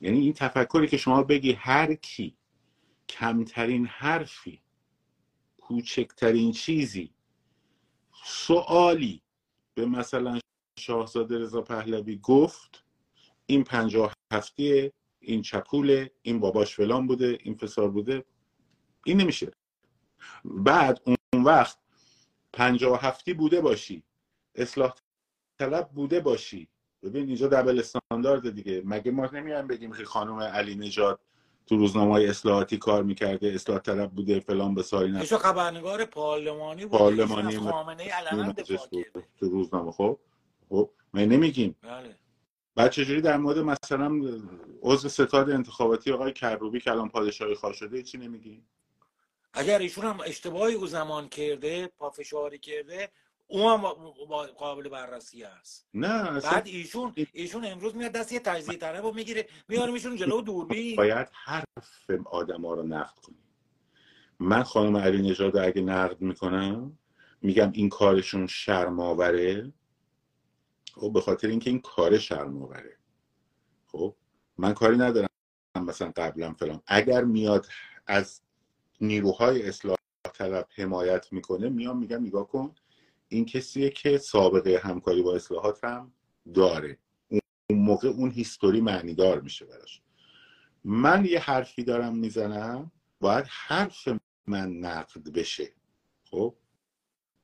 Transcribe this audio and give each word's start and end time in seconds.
یعنی 0.00 0.18
این 0.20 0.32
تفکری 0.32 0.86
که 0.86 0.96
شما 0.96 1.22
بگی 1.22 1.52
هر 1.52 1.94
کی 1.94 2.36
کمترین 3.08 3.86
حرفی 3.86 4.62
کوچکترین 5.60 6.52
چیزی 6.52 7.14
سوالی 8.24 9.22
به 9.74 9.86
مثلا 9.86 10.38
شاهزاده 10.78 11.38
رضا 11.38 11.62
پهلوی 11.62 12.18
گفت 12.18 12.84
این 13.46 13.64
پنجاه 13.64 14.12
هفتیه 14.32 14.92
این 15.20 15.42
چپوله 15.42 16.10
این 16.22 16.40
باباش 16.40 16.74
فلان 16.76 17.06
بوده 17.06 17.38
این 17.42 17.54
فسار 17.54 17.90
بوده 17.90 18.24
این 19.06 19.20
نمیشه. 19.20 19.52
بعد 20.44 21.02
اون 21.06 21.44
وقت 21.44 21.78
پنجاه 22.52 23.02
هفتی 23.02 23.34
بوده 23.34 23.60
باشی 23.60 24.02
اصلاح 24.54 24.94
طلب 25.58 25.88
بوده 25.88 26.20
باشی. 26.20 26.68
ببین 27.04 27.26
اینجا 27.26 27.48
دبل 27.48 27.78
استاندارد 27.78 28.54
دیگه. 28.54 28.82
مگه 28.84 29.10
ما 29.10 29.26
نمیایم 29.26 29.66
بگیم 29.66 29.92
که 29.92 30.04
خانم 30.04 30.38
علی 30.38 30.74
نجات 30.74 31.18
تو 31.66 31.76
روزنامه 31.76 32.12
های 32.12 32.26
اصلاحاتی 32.26 32.78
کار 32.78 33.02
می‌کرده 33.02 33.48
اصلاح 33.48 33.78
طلب 33.78 34.10
بوده 34.10 34.40
فلان 34.40 34.74
به 34.74 34.82
ساری 34.82 35.16
ایشو 35.16 35.38
خبرنگار 35.38 36.04
پارلمانی 36.04 36.86
بود 36.86 36.98
پارلمانی 36.98 37.58
خامنه 37.58 38.10
تو 39.40 39.48
روزنامه. 39.48 39.92
خب 39.92 40.18
خب 40.68 40.90
ما 41.14 41.20
نمیگیم. 41.20 41.76
بله. 41.82 42.16
بعد 42.76 42.90
چجوری 42.90 43.20
در 43.20 43.36
مورد 43.36 43.58
مثلا 43.58 44.20
عضو 44.82 45.08
ستاد 45.08 45.50
انتخاباتی 45.50 46.12
آقای 46.12 46.32
کروبی 46.32 46.80
که 46.80 46.90
الان 46.90 47.08
پادشاهی 47.08 47.54
خواه 47.54 47.72
شده 47.72 48.02
چی 48.02 48.18
نمیگیم؟ 48.18 48.66
اگر 49.52 49.78
ایشون 49.78 50.04
هم 50.04 50.18
اشتباهی 50.26 50.74
او 50.74 50.86
زمان 50.86 51.28
کرده 51.28 51.86
پافشاری 51.86 52.58
کرده 52.58 53.10
او 53.46 53.70
هم 53.70 53.78
قابل 54.56 54.88
بررسی 54.88 55.44
است. 55.44 55.88
نه 55.94 56.40
بعد 56.40 56.66
ایشون 56.66 57.12
ایشون 57.32 57.64
امروز 57.64 57.96
میاد 57.96 58.12
دست 58.12 58.32
یه 58.32 58.40
تجزیه 58.40 58.76
طلب 58.76 59.04
رو 59.04 59.14
می‌گیره 59.14 59.48
میاره 59.68 59.92
میشون 59.92 60.16
جلو 60.16 60.40
دوربین. 60.40 60.96
باید 60.96 61.28
حرف 61.32 62.10
آدم 62.24 62.64
ها 62.66 62.74
رو 62.74 62.82
نقد 62.82 63.18
کنیم 63.18 63.38
من 64.38 64.62
خانم 64.62 64.96
علی 64.96 65.30
نژاد 65.30 65.56
اگه 65.56 65.82
نقد 65.82 66.20
می‌کنم 66.20 66.98
میگم 67.42 67.70
این 67.72 67.88
کارشون 67.88 68.46
شرماوره 68.46 69.72
خب 70.94 71.12
به 71.12 71.20
خاطر 71.20 71.48
اینکه 71.48 71.70
این 71.70 71.80
کار 71.80 72.18
شرماوره 72.18 72.98
خب 73.86 74.16
من 74.58 74.74
کاری 74.74 74.96
ندارم 74.96 75.28
مثلا 75.76 76.12
قبلا 76.16 76.52
فلان. 76.52 76.82
اگر 76.86 77.24
میاد 77.24 77.66
از 78.06 78.40
نیروهای 79.00 79.68
اصلاح 79.68 79.96
طلب 80.34 80.68
حمایت 80.76 81.32
می‌کنه 81.32 81.68
میام 81.68 81.98
میگم 81.98 82.22
نگاه 82.22 82.48
کن 82.48 82.74
این 83.28 83.46
کسیه 83.46 83.90
که 83.90 84.18
سابقه 84.18 84.80
همکاری 84.84 85.22
با 85.22 85.34
اصلاحات 85.34 85.84
هم 85.84 86.12
داره. 86.54 86.98
اون 87.30 87.78
موقع 87.78 88.08
اون 88.08 88.30
هیستوری 88.30 88.80
معنیدار 88.80 89.40
میشه 89.40 89.64
براش. 89.66 90.00
من 90.84 91.24
یه 91.24 91.40
حرفی 91.40 91.84
دارم 91.84 92.18
می‌زنم 92.18 92.92
باید 93.20 93.44
حرف 93.48 94.08
من 94.46 94.70
نقد 94.70 95.32
بشه. 95.32 95.72
خب؟ 96.30 96.54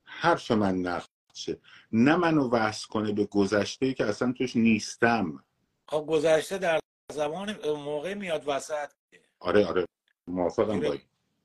حرف 0.04 0.50
من 0.50 0.74
نقد 0.74 1.08
شه. 1.34 1.60
نه 1.92 2.16
منو 2.16 2.50
وصل 2.50 2.88
کنه 2.88 3.12
به 3.12 3.24
گذشته 3.24 3.94
که 3.94 4.04
اصلا 4.04 4.32
توش 4.32 4.56
نیستم. 4.56 5.44
خب 5.88 6.06
گذشته 6.08 6.58
در 6.58 6.80
زمان 7.12 7.66
موقع 7.66 8.14
میاد 8.14 8.44
وسط. 8.46 8.90
آره 9.38 9.66
آره. 9.66 9.86
موافقم 10.26 10.80
با. 10.80 10.96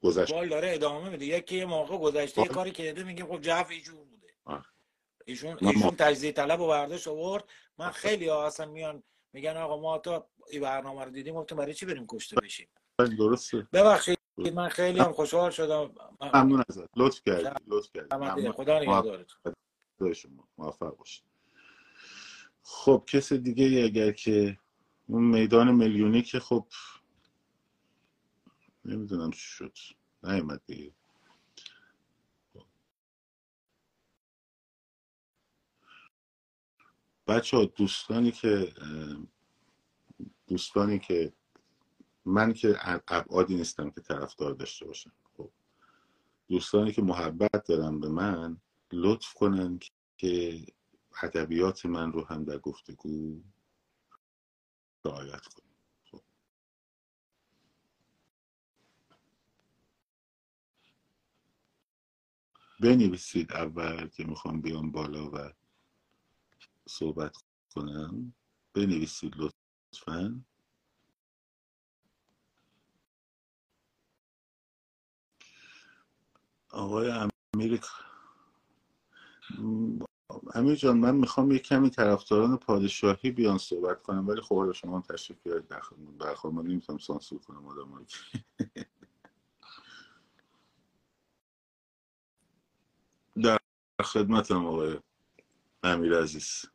گذشته 0.01 0.47
داره 0.47 0.73
ادامه 0.73 1.09
میده. 1.09 1.25
یکی 1.25 1.57
یه 1.57 1.65
موقع 1.65 1.97
گذشته 1.97 2.41
یه 2.41 2.47
خب. 2.47 2.53
کاری 2.53 2.71
کرده 2.71 3.03
میگه 3.03 3.25
خب 3.25 3.41
جف 3.41 3.71
آه. 3.71 4.14
ایشون 5.25 5.57
ایشون 5.61 5.95
تجزیه 5.95 6.31
طلب 6.31 6.59
و 6.59 6.67
برداشت 6.67 7.07
آورد. 7.07 7.43
من 7.77 7.89
خیلی 7.89 8.27
ها 8.27 8.47
اصلا 8.47 8.65
میان 8.65 9.03
میگن 9.33 9.57
آقا 9.57 9.81
ما 9.81 9.97
تا 9.97 10.27
این 10.49 10.61
برنامه 10.61 11.03
رو 11.03 11.11
دیدیم 11.11 11.33
گفتم 11.33 11.55
برای 11.55 11.73
چی 11.73 11.85
بریم 11.85 12.05
کشته 12.07 12.35
بشیم؟ 12.35 12.67
درسته. 12.97 13.67
ببخشید 13.73 14.19
من 14.53 14.69
خیلی 14.69 14.99
هم 14.99 15.11
خوشحال 15.11 15.51
شدم. 15.51 15.95
ممنون 16.21 16.63
ازت. 16.69 16.89
لطف 16.95 17.21
کردی 17.25 17.63
لطف 17.67 17.89
کردی. 17.93 18.51
خدا 18.51 18.79
نگهدارتون. 18.79 19.53
شما. 20.13 20.47
موفق 20.57 20.97
باشید 20.97 21.23
خب 22.63 23.03
کس 23.07 23.33
دیگه 23.33 23.65
ای 23.65 23.83
اگر 23.83 24.11
که 24.11 24.57
اون 25.07 25.23
میدان 25.23 25.75
میلیونی 25.75 26.21
که 26.21 26.39
خب 26.39 26.67
نمی‌دونم 28.85 29.31
چی 29.31 29.39
شد. 29.39 29.77
نیومد 30.23 30.61
دیگه. 30.65 30.91
بچه 37.27 37.57
ها 37.57 37.65
دوستانی 37.65 38.31
که 38.31 38.73
دوستانی 40.47 40.99
که 40.99 41.33
من 42.25 42.53
که 42.53 42.75
ابعادی 43.07 43.55
نیستم 43.55 43.89
که 43.89 44.01
طرفدار 44.01 44.53
داشته 44.53 44.85
باشم 44.85 45.11
خب 45.37 45.51
دوستانی 46.47 46.91
که 46.91 47.01
محبت 47.01 47.67
دارن 47.67 47.99
به 47.99 48.09
من 48.09 48.57
لطف 48.91 49.33
کنن 49.33 49.79
که 50.17 50.65
ادبیات 51.23 51.85
من 51.85 52.11
رو 52.11 52.25
هم 52.25 52.43
در 52.43 52.57
گفتگو 52.57 53.41
رعایت 55.05 55.45
کنن 55.45 55.75
خب. 56.11 56.21
بنویسید 62.79 63.53
اول 63.53 64.07
که 64.07 64.23
می‌خوام 64.23 64.61
بیام 64.61 64.91
بالا 64.91 65.31
و 65.31 65.53
صحبت 66.89 67.37
کنم. 67.75 68.33
بنویسید 68.75 69.33
لطفا. 69.37 70.41
آقای 76.71 77.11
امیر 77.11 77.81
امیر 80.55 80.75
جان 80.75 80.97
من 80.97 81.15
می‌خوام 81.15 81.51
یه 81.51 81.59
کمی 81.59 81.89
طرفداران 81.89 82.57
پادشاهی 82.57 83.31
بیان 83.31 83.57
صحبت 83.57 84.03
کنم 84.03 84.27
ولی 84.27 84.41
خب 84.41 84.71
شما 84.71 85.01
تشریف 85.01 85.39
بیارید 85.43 85.67
داخل 85.67 85.95
برخور 85.95 86.51
من 86.51 86.63
نمی‌تونم 86.67 86.99
سانسور 86.99 87.39
کنم 87.39 87.67
آدم 87.67 88.05
در 93.43 93.59
خدمتم 94.03 94.65
آقای 94.65 94.99
امیر 95.83 96.19
عزیز. 96.19 96.65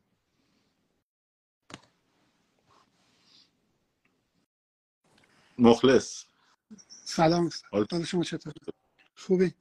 مخلص. 5.60 6.25
سلام. 7.04 7.50
حال- 7.71 8.04
شما 8.04 8.22
چطور؟ 8.22 8.53
خوبی؟ 9.15 9.54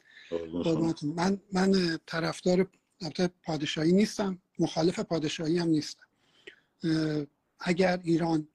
من 1.03 1.41
من 1.53 1.99
طرفدار 2.05 2.67
البته 3.01 3.29
پادشاهی 3.43 3.91
نیستم. 3.91 4.41
مخالف 4.59 4.99
پادشاهی 4.99 5.57
هم 5.59 5.67
نیستم. 5.67 6.03
اگر 7.59 7.99
ایران 8.03 8.47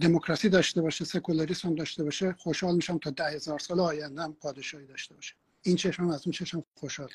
دموکراسی 0.00 0.48
داشته 0.48 0.82
باشه 0.82 1.04
سکولاریسم 1.04 1.68
هم 1.68 1.74
داشته 1.74 2.04
باشه 2.04 2.32
خوشحال 2.32 2.74
میشم 2.74 2.98
تا 2.98 3.10
ده 3.10 3.30
هزار 3.30 3.58
سال 3.58 3.80
آینده 3.80 4.22
هم 4.22 4.32
پادشاهی 4.34 4.86
داشته 4.86 5.14
باشه. 5.14 5.34
این 5.62 5.76
چشم 5.76 6.08
از 6.08 6.26
اون 6.26 6.32
چشم 6.32 6.64
خوشحال 6.74 7.08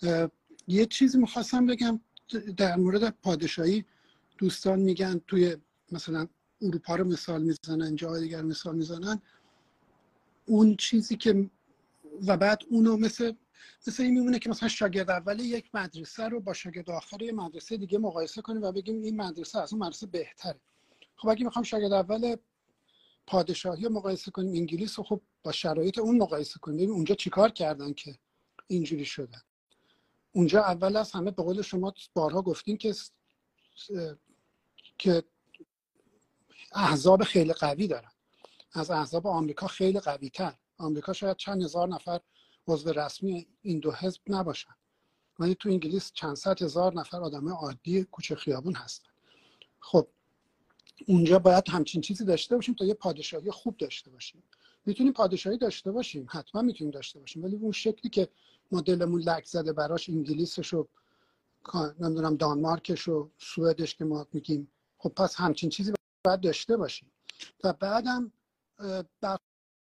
داره 0.00 0.30
یه 0.68 0.86
چیزی 0.86 1.18
می‌خواستم 1.18 1.66
بگم 1.66 2.00
در 2.56 2.76
مورد 2.76 3.10
پادشاهی. 3.10 3.84
دوستان 4.38 4.78
میگن 4.78 5.20
توی 5.26 5.56
مثلا 5.92 6.28
اروپا 6.62 6.96
رو 6.96 7.04
مثال 7.04 7.42
می‌زنن 7.42 7.96
جای 7.96 8.20
دیگر 8.20 8.42
مثال 8.42 8.76
می‌زنن. 8.76 9.22
اون 10.46 10.76
چیزی 10.76 11.16
که 11.16 11.50
و 12.26 12.36
بعد 12.36 12.62
اونو 12.70 12.96
مثل 12.96 13.32
مثل 13.86 14.02
این 14.02 14.14
میمونه 14.14 14.38
که 14.38 14.50
مثلا 14.50 14.68
شاگرد 14.68 15.10
اول 15.10 15.40
یک 15.40 15.74
مدرسه 15.74 16.28
رو 16.28 16.40
با 16.40 16.52
شاگرد 16.52 16.90
آخر 16.90 17.22
یک 17.22 17.34
مدرسه 17.34 17.76
دیگه 17.76 17.98
مقایسه 17.98 18.42
کنیم 18.42 18.62
و 18.62 18.72
بگیم 18.72 19.02
این 19.02 19.16
مدرسه 19.16 19.60
از 19.60 19.72
اون 19.72 19.82
مدرسه 19.82 20.06
بهتره. 20.06 20.60
خب 21.16 21.28
اگه 21.28 21.44
می‌خوام 21.44 21.62
شاگرد 21.62 21.92
اول 21.92 22.36
پادشاهی 23.26 23.84
رو 23.84 23.92
مقایسه 23.92 24.30
کنیم 24.30 24.54
انگلیس 24.54 24.98
رو 24.98 25.04
خب 25.04 25.20
با 25.42 25.52
شرایط 25.52 25.98
اون 25.98 26.18
مقایسه 26.18 26.58
کنیم. 26.60 26.76
ببین 26.76 26.90
اونجا 26.90 27.14
چیکار 27.14 27.50
کردن 27.50 27.92
که 27.92 28.18
اینجوری 28.66 29.04
شدن؟ 29.04 29.42
اونجا 30.32 30.62
اول 30.62 30.96
از 30.96 31.12
همه 31.12 31.30
به 31.30 31.42
قول 31.42 31.62
شما 31.62 31.94
بارها 32.14 32.42
گفتین 32.42 32.76
که 32.76 32.94
که 34.98 35.22
احزاب 36.72 37.22
خیلی 37.22 37.52
قوی 37.52 37.86
دارن. 37.86 38.10
از 38.72 38.90
احزاب 38.90 39.26
آمریکا 39.26 39.66
خیلی 39.66 40.00
قوی 40.00 40.30
تر 40.30 40.54
آمریکا 40.78 41.12
شاید 41.12 41.36
چند 41.36 41.62
هزار 41.62 41.88
نفر 41.88 42.20
عضو 42.66 42.92
رسمی 42.92 43.46
این 43.62 43.78
دو 43.78 43.92
حزب 43.92 44.20
نباشن. 44.26 44.74
ولی 45.38 45.54
تو 45.54 45.68
انگلیس 45.68 46.12
چند 46.12 46.36
صد 46.36 46.62
هزار 46.62 46.94
نفر 46.94 47.20
آدم 47.20 47.48
عادی 47.48 48.04
کوچه 48.04 48.34
خیابون 48.34 48.74
هستن. 48.74 49.10
خب 49.80 50.08
اونجا 51.06 51.38
باید 51.38 51.68
همچین 51.68 52.00
چیزی 52.00 52.24
داشته 52.24 52.56
باشیم 52.56 52.74
تا 52.74 52.84
یه 52.84 52.94
پادشاهی 52.94 53.50
خوب 53.50 53.76
داشته 53.76 54.10
باشیم. 54.10 54.42
می‌تونیم 54.86 55.12
پادشاهی 55.12 55.58
داشته 55.58 55.92
باشیم 55.92 56.26
حتما 56.30 56.62
می‌تونیم 56.62 56.90
داشته 56.90 57.20
باشیم. 57.20 57.44
ولی 57.44 57.56
اون 57.56 57.72
شکلی 57.72 58.10
که 58.10 58.28
ما 58.72 58.80
دلمون 58.80 59.20
لک 59.20 59.46
زده 59.46 59.72
براش 59.72 60.08
انگلیسش 60.08 60.74
و 60.74 60.86
نمی‌دونم 62.00 62.36
دانمارکش 62.36 63.08
و 63.08 63.30
سوئدش 63.38 63.94
که 63.94 64.04
ما 64.04 64.26
میگیم 64.32 64.70
خب 64.98 65.08
پس 65.08 65.34
همچین 65.36 65.70
چیزی 65.70 65.92
باید 66.24 66.40
داشته 66.40 66.76
باشیم. 66.76 67.12
و 67.64 67.72
بعدم 67.72 68.32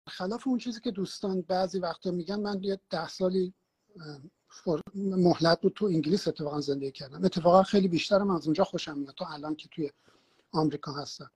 برخلاف 0.07 0.47
اون 0.47 0.59
چیزی 0.59 0.81
که 0.81 0.91
دوستان 0.91 1.43
بعضی 1.43 1.79
وقتا 1.79 2.11
میگن 2.11 2.41
من 2.41 2.63
یه 2.63 2.81
ده 2.91 3.09
سالی 3.09 3.55
مهلت 4.95 5.61
بود 5.61 5.73
تو 5.73 5.87
انگلیس 5.87 6.29
اتفاقا 6.29 6.61
زندگی 6.61 6.93
کردم. 6.93 7.25
اتفاقا 7.25 7.63
خیلی 7.63 7.89
بیشترم 7.89 8.31
از 8.31 8.47
اونجا 8.47 8.65
خوشم 8.65 8.99
میاد 8.99 9.15
تو 9.15 9.25
الان 9.29 9.55
که 9.55 9.69
توی 9.69 9.91
آمریکا 10.53 10.93
هستم. 10.93 11.31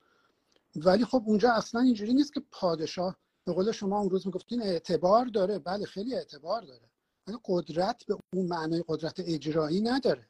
ولی 0.76 1.04
خب 1.04 1.22
اونجا 1.26 1.52
اصلا 1.52 1.80
اینجوری 1.80 2.14
نیست 2.14 2.32
که 2.32 2.42
پادشاه 2.50 3.16
به 3.44 3.52
قول 3.52 3.72
شما 3.72 3.98
اون 3.98 4.10
روز 4.10 4.26
می‌گفتین 4.26 4.62
اعتبار 4.62 5.26
داره. 5.26 5.58
بله 5.58 5.86
خیلی 5.86 6.14
اعتبار 6.14 6.62
داره. 6.62 6.90
ولی 7.26 7.36
قدرت 7.44 8.04
به 8.06 8.18
اون 8.34 8.46
معنای 8.46 8.84
قدرت 8.88 9.20
اجرایی 9.20 9.80
نداره. 9.80 10.28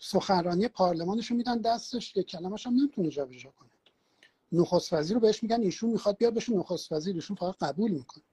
سخنرانی 0.00 0.68
پارلمانش 0.68 1.30
رو 1.30 1.36
میدن 1.36 1.58
دستش 1.58 2.16
یک 2.16 2.26
کلمش 2.26 2.66
هم 2.66 2.74
نمی‌تونه 2.74 3.08
جابجا 3.08 3.50
کنه. 3.50 3.68
نخست 4.52 4.92
وزیر 4.92 5.14
رو 5.14 5.20
بهش 5.20 5.42
میگن 5.42 5.60
ایشون 5.60 5.90
می‌خواد 5.90 6.16
بیاد 6.16 6.34
بهشون 6.34 6.58
نخست 6.58 6.92
وزیر 6.92 7.14
ایشون 7.14 7.36
فقط 7.36 7.56
قبول 7.56 7.90
می‌کنه. 7.90 8.24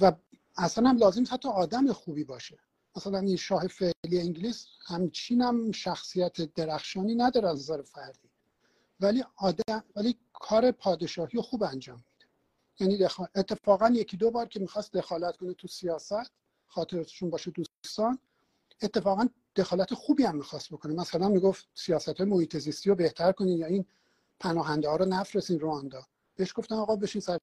و 0.00 0.12
اصلا 0.56 0.88
هم 0.88 0.96
لازم 0.96 1.24
حتی 1.30 1.48
آدم 1.48 1.92
خوبی 1.92 2.24
باشه. 2.24 2.58
مثلا 2.96 3.18
این 3.18 3.36
شاه 3.36 3.66
فعلی 3.66 4.20
انگلیس 4.20 4.66
همچین 4.86 5.42
هم 5.42 5.72
شخصیت 5.72 6.54
درخشانی 6.54 7.14
نداره 7.14 7.48
از 7.48 7.58
نظر 7.58 7.82
فردی. 7.82 8.30
ولی 9.00 9.24
آدم 9.36 9.84
ولی 9.96 10.18
کار 10.32 10.70
پادشاهی 10.70 11.40
خوب 11.40 11.62
انجام 11.62 12.04
میده. 12.10 12.30
یعنی 12.80 13.08
اتفاقا 13.34 13.88
یکی 13.88 14.16
دو 14.16 14.30
بار 14.30 14.48
که 14.48 14.60
می‌خواست 14.60 14.92
دخالت 14.92 15.36
کنه 15.36 15.54
تو 15.54 15.68
سیاست 15.68 16.32
خاطرشون 16.66 17.30
باشه 17.30 17.50
دوستان 17.50 18.18
اتفاقا 18.82 19.28
دخالت 19.56 19.94
خوبی 19.94 20.22
هم 20.22 20.36
می‌خواست 20.36 20.72
بکنه. 20.72 20.94
مثلا 20.94 21.28
می‌گفت 21.28 21.68
سیاست 21.74 22.20
های 22.20 22.28
محیط 22.28 22.56
زیستی 22.58 22.90
رو 22.90 22.96
بهتر 22.96 23.32
کنین 23.32 23.58
یا 23.58 23.66
این 23.66 23.84
پناهنده 24.40 24.88
ها 24.88 24.96
رو 24.96 25.04
نفرستین 25.04 25.60
رواندا 25.60 26.06
بهش 26.36 26.52
گفتن 26.56 26.74
آقا 26.74 26.96
بشین 26.96 27.20
سر 27.20 27.38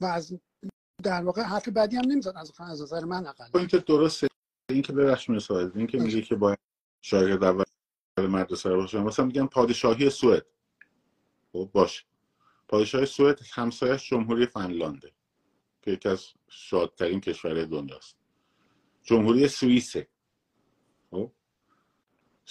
و 0.00 0.06
از 0.06 0.32
در 1.02 1.22
واقع 1.22 1.42
حرف 1.42 1.68
بعدی 1.68 1.96
هم 1.96 2.04
نمی‌زد 2.04 2.32
از 2.36 2.52
از 2.60 2.82
نظر 2.82 3.04
من 3.04 3.26
اقل. 3.26 3.58
این 3.58 3.66
که 3.66 3.78
درسته. 3.78 4.28
این 4.70 4.82
که 4.82 4.92
ببخش 4.92 5.30
میساید 5.30 5.76
این 5.76 5.86
که 5.86 5.98
میگه 5.98 6.22
که 6.22 6.34
باید 6.34 6.58
شاگرد 7.02 7.44
اول 7.44 7.64
مدرسه 8.18 8.68
رو 8.68 8.76
باشه 8.76 9.00
مثلا 9.00 9.24
میگن 9.24 9.46
پادشاهی 9.46 10.10
سوئد. 10.10 10.46
خب 11.52 11.70
باشه. 11.72 12.04
پادشاهی 12.68 13.06
سوئد 13.06 13.40
همسایش 13.52 14.10
جمهوری 14.10 14.46
فنلانده 14.46 15.12
که 15.82 15.90
یکی 15.90 16.08
از 16.08 16.26
شادترین 16.48 17.20
کشورهای 17.20 17.66
دنیاست. 17.66 18.16
جمهوری 19.02 19.48
سوئیسه. 19.48 20.08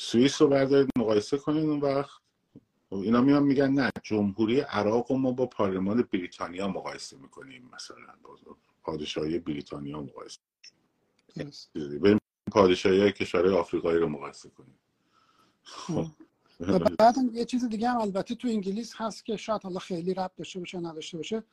سوئیس 0.02 0.42
رو 0.42 0.48
بردارید 0.48 0.90
مقایسه 0.98 1.38
کنید 1.38 1.66
اون 1.66 1.80
وقت. 1.80 2.22
خب 2.90 2.96
اینا 2.96 3.22
میان 3.22 3.44
میگن 3.44 3.72
نه 3.72 3.90
جمهوری 4.04 4.60
عراق 4.60 5.12
ما 5.12 5.32
با 5.32 5.46
پارلمان 5.46 6.08
بریتانیا 6.14 6.68
مقایسه 6.68 7.18
می‌کنیم 7.18 7.70
مثلا 7.74 8.14
پادشاهی 8.84 9.40
بریتانیا 9.40 10.02
مقایسه 10.02 10.40
بریم 12.02 12.18
پادشاهی 12.52 13.12
کشورهای 13.12 13.56
آفریقایی 13.56 14.00
رو 14.00 14.10
مقایسه 14.10 14.50
کنیم. 14.50 14.80
خب. 15.64 16.06
و 16.60 16.80
بعد 16.80 17.16
یه 17.34 17.46
چیز 17.46 17.70
دیگه 17.70 17.90
هم 17.90 18.02
البته 18.02 18.36
تو 18.36 18.48
انگلیس 18.48 18.94
هست 18.96 19.26
که 19.26 19.38
شاید 19.38 19.64
حالا 19.64 19.80
خیلی 19.80 20.14
رب 20.14 20.32
داشته 20.38 20.60
باشه 20.60 20.80
نداشته 20.80 21.18
باشه. 21.18 21.44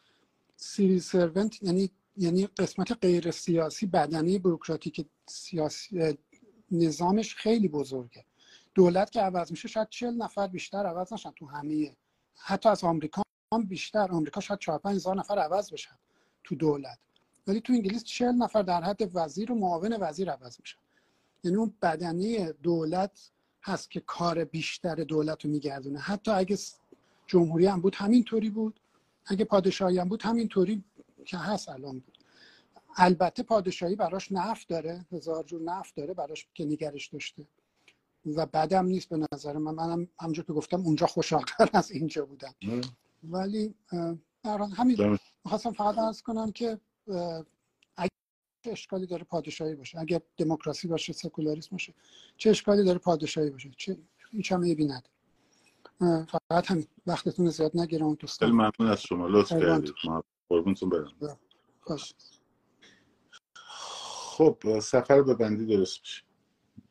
سیویل 0.56 1.00
سرونت 1.00 1.62
یعنی 1.62 1.90
یعنی 2.16 2.46
قسمت 2.46 2.92
غیر 2.92 3.30
سیاسی 3.30 3.86
بدنه 3.86 4.38
بروکراتیک 4.38 5.06
سیاسی 5.26 6.18
نظامش 6.70 7.34
خیلی 7.34 7.68
بزرگه. 7.68 8.25
دولت 8.76 9.10
که 9.10 9.20
عوض 9.20 9.50
میشه 9.50 9.68
شاید 9.68 9.88
40 9.88 10.14
نفر 10.14 10.46
بیشتر 10.46 10.86
عوض 10.86 11.12
نشن 11.12 11.30
تو 11.30 11.46
همه. 11.46 11.96
حتی 12.34 12.68
از 12.68 12.84
آمریکا 12.84 13.22
هم 13.54 13.64
بیشتر. 13.64 14.08
آمریکا 14.10 14.40
شاید 14.40 14.60
4 14.60 14.78
5 14.78 14.96
هزار 14.96 15.16
نفر 15.16 15.38
عوض 15.38 15.72
بشن 15.72 15.94
تو 16.44 16.54
دولت. 16.54 16.98
ولی 17.46 17.60
تو 17.60 17.72
انگلیس 17.72 18.04
40 18.04 18.34
نفر 18.34 18.62
در 18.62 18.82
حد 18.82 19.10
وزیر 19.14 19.52
و 19.52 19.54
معاون 19.54 19.96
وزیر 20.00 20.30
عوض 20.30 20.60
میشن. 20.60 20.78
یعنی 21.44 21.56
اون 21.56 21.74
بدنه 21.82 22.52
دولت 22.52 23.30
هست 23.62 23.90
که 23.90 24.00
کار 24.00 24.44
بیشتر 24.44 24.94
دولت 24.94 25.44
رو 25.44 25.50
میگردونه. 25.50 25.98
حتی 25.98 26.30
اگه 26.30 26.58
جمهوری 27.26 27.66
هم 27.66 27.80
بود 27.80 27.94
همینطوری 27.94 28.50
بود. 28.50 28.80
اگه 29.26 29.44
پادشاهی 29.44 29.98
هم 29.98 30.08
بود 30.08 30.22
همینطوری 30.22 30.84
که 31.24 31.36
هست 31.36 31.68
الان 31.68 31.98
بود. 31.98 32.18
البته 32.96 33.42
پادشاهی 33.42 33.96
براش 33.96 34.32
نفت 34.32 34.68
داره. 34.68 35.06
هزار 35.12 35.44
جور 35.44 35.62
نفت 35.62 35.96
داره 35.96 36.14
براش 36.14 36.46
که 36.54 36.64
نگرش 36.64 37.06
داشته. 37.06 37.46
و 38.26 38.46
بعدم 38.46 38.86
نیست 38.86 39.08
به 39.08 39.26
نظر 39.32 39.58
من. 39.58 39.74
منم 39.74 40.08
همونجور 40.20 40.44
که 40.44 40.52
گفتم 40.52 40.80
اونجا 40.80 41.06
خوشحالتر 41.06 41.68
از 41.72 41.90
اینجا 41.90 42.26
بودم. 42.26 42.54
ولی 43.24 43.74
همین. 44.76 45.18
می‌خواستم 45.44 45.72
فقط 45.72 45.98
ارز 45.98 46.22
کنم 46.22 46.52
که 46.52 46.80
اگه 47.96 48.10
اشکالی 48.64 49.06
داره 49.06 49.24
پادشاهی 49.24 49.74
باشه. 49.74 49.98
اگر 49.98 50.20
دموکراسی 50.36 50.88
باشه 50.88 51.12
سکولاریسم 51.12 51.68
باشه 51.70 51.94
چه 52.36 52.50
اشکالی 52.50 52.84
داره 52.84 52.98
پادشاهی 52.98 53.50
باشه؟ 53.50 53.70
چه 53.76 53.96
هیچ 54.30 54.52
هم 54.52 54.64
عیبی 54.64 54.84
نداره. 54.84 55.10
فقط 56.26 56.70
هم 56.70 56.84
وقتتون 57.06 57.50
زیاد 57.50 57.70
نگیرم 57.74 58.14
دوستان. 58.14 58.48
خیلی 58.48 58.58
ممنون 58.58 58.92
از 58.92 59.02
شما. 59.02 59.26
لطف 59.26 59.48
کردید. 59.48 59.94
قربونتون 60.48 60.88
برم. 60.88 61.38
خب 64.36 64.78
سفر 64.80 65.22
به 65.22 65.34
بندی 65.34 65.66
درست 65.66 66.00
میشه. 66.00 66.22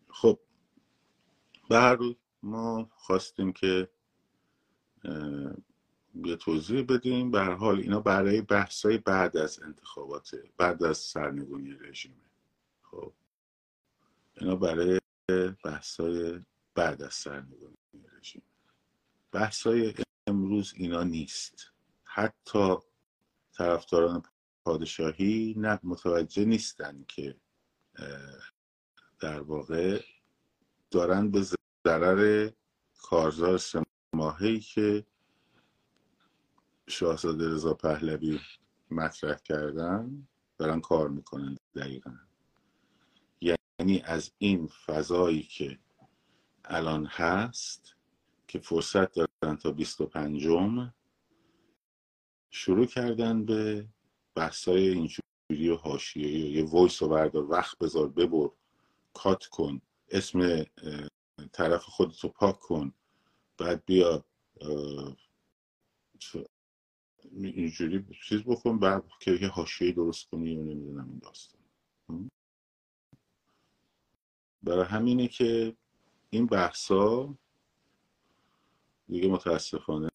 خب. 0.10 0.40
به 1.70 1.78
هر 1.78 1.98
ما 2.44 2.90
خواستیم 2.96 3.54
که 3.54 3.90
یه 6.16 6.36
توضیح 6.36 6.82
بدیم. 6.82 7.32
به 7.32 7.40
هر 7.40 7.54
حال 7.54 7.80
اینا 7.80 8.00
برای 8.00 8.42
بحثای 8.42 8.98
بعد 8.98 9.38
از 9.38 9.60
انتخابات 9.60 10.36
بعد 10.58 10.84
از 10.84 10.98
سرنگونی 10.98 11.74
رژیمه 11.74 12.16
خب. 12.82 13.14
اینا 14.42 14.56
برای 14.56 15.00
بحثای 15.64 16.40
بعد 16.76 17.02
از 17.02 17.14
سرنگونی 17.14 17.78
رژیم. 18.20 18.44
بحثای 19.32 19.94
امروز 20.28 20.74
اینا 20.76 21.04
نیست. 21.04 21.72
حتی 22.04 22.76
طرفداران 23.54 24.24
پادشاهی 24.64 25.56
نه 25.58 25.80
متوجه 25.84 26.46
نیستن 26.46 27.06
که 27.08 27.36
در 29.20 29.42
واقع 29.42 30.02
دارن 30.96 31.32
به 31.32 31.46
ضرر 31.86 32.50
کارزار 33.02 33.58
سه 33.58 33.84
ماهی 34.14 34.60
که 34.60 35.06
شاهزاده 36.88 37.50
رضا 37.50 37.74
پهلوی 37.74 38.40
مطرح 38.92 39.36
کردن 39.36 40.28
دارن 40.58 40.82
کار 40.82 41.10
می‌کنن 41.10 41.58
دقیقا. 41.76 42.12
یعنی 43.42 44.02
از 44.06 44.32
این 44.38 44.68
فضایی 44.68 45.44
که 45.44 45.80
الان 46.66 47.06
هست 47.06 47.96
که 48.48 48.60
فرصت 48.60 49.12
دارن 49.12 49.56
تا 49.56 49.72
25 49.72 50.48
شروع 52.50 52.86
کردن 52.86 53.46
به 53.46 53.88
بحثای 54.36 54.90
اینجوری 54.90 55.70
و 55.70 55.76
حاشیه‌ای 55.76 56.52
یه 56.52 56.66
وایس 56.66 57.04
رو 57.04 57.10
بردار 57.10 57.52
وقت 57.52 57.78
بذار 57.78 58.08
ببر 58.08 58.50
کات 59.14 59.46
کن 59.46 59.82
اسم 60.10 60.64
طرف 61.52 61.84
خودتو 61.84 62.30
پاک 62.30 62.60
کن. 62.60 62.94
بعد 63.58 63.86
بیا 63.86 64.26
اینجوری 67.34 68.06
چیز 68.24 68.44
بکن 68.44 68.80
بعد 68.80 69.04
که 69.20 69.32
یه 69.32 69.48
حاشیه 69.48 69.92
درست 69.92 70.30
کنی 70.30 70.58
و 70.58 70.62
نمی‌دونم 70.62 71.10
این 71.10 71.20
داستان. 71.20 71.60
برای 74.64 74.86
همینه 74.86 75.28
که 75.28 75.78
این 76.30 76.46
بحثا 76.46 77.38
دیگه 79.08 79.28
متاسفانه 79.28 80.10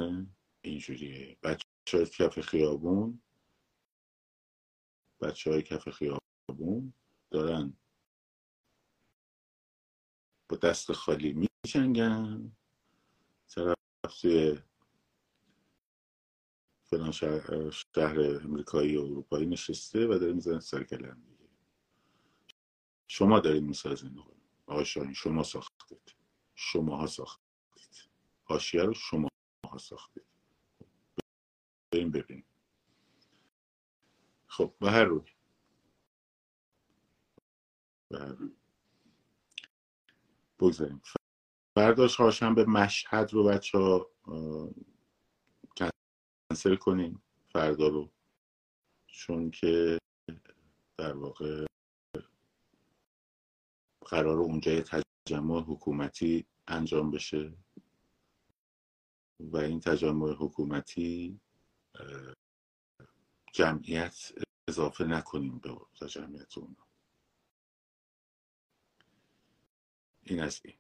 اینجوریه. 0.63 1.37
بچه 1.43 1.69
های 1.93 2.07
کف 2.07 2.41
خیابون 2.41 3.23
بچه 5.21 5.51
های 5.51 5.63
کف 5.63 5.89
خیابون 5.89 6.93
دارن 7.31 7.77
با 10.51 10.57
دست 10.57 10.93
خالی 10.93 11.33
می 11.33 11.49
جنگن 11.67 12.53
طرف 13.49 13.77
توی 14.21 14.59
فلان 16.85 17.11
شهر, 17.11 17.71
امریکایی 18.45 18.97
و 18.97 19.01
اروپایی 19.01 19.47
نشسته 19.47 20.07
و 20.07 20.19
داره 20.19 20.33
می‌زنه 20.33 20.61
سر 20.61 20.85
کلم 20.85 21.23
دیگه. 21.29 21.49
شما 23.07 23.41
دارید 23.41 23.63
می‌سازین 23.63 24.23
آقای 24.67 24.85
شاهین 24.85 25.13
شما 25.13 25.43
ساختید. 25.43 26.15
شما 26.55 26.97
ها 26.97 27.07
ساختید. 27.07 28.11
حاشیه 28.45 28.83
رو 28.83 28.95
شما 28.95 29.29
ها 29.71 29.79
ساختید. 29.79 30.25
بریم 31.93 32.11
ببینیم. 32.11 32.47
خب 34.47 34.75
به 34.81 34.91
هر 34.91 35.05
روی. 35.05 35.31
به 38.09 38.19
هر 38.19 38.33
روی. 38.33 38.60
بگذاریم. 40.61 41.03
برداشت 41.77 42.17
هاشم 42.17 42.55
به 42.55 42.65
مشهد 42.65 43.33
رو 43.33 43.45
بچه 43.45 43.79
ها 43.79 44.11
کنسل 45.77 46.77
کنیم 46.77 47.23
فردا 47.53 47.89
رو. 47.89 48.11
چون 49.07 49.51
که 49.51 49.99
در 50.99 51.17
واقع 51.17 51.67
قرار 54.07 54.39
اونجا 54.39 54.73
یه 54.73 54.83
تجمع 54.83 55.61
حکومتی 55.61 56.47
انجام 56.69 57.11
بشه. 57.11 57.53
و 59.41 59.57
این 59.57 59.81
تجمع 59.81 60.33
حکومتی 60.33 61.41
جمعیت 63.53 64.33
اضافه 64.69 65.05
نکنیم 65.05 65.59
به 65.59 66.07
جمعیت 66.07 66.59
اون 66.59 66.77
این 70.23 70.41
از 70.41 70.61
این 70.65 70.75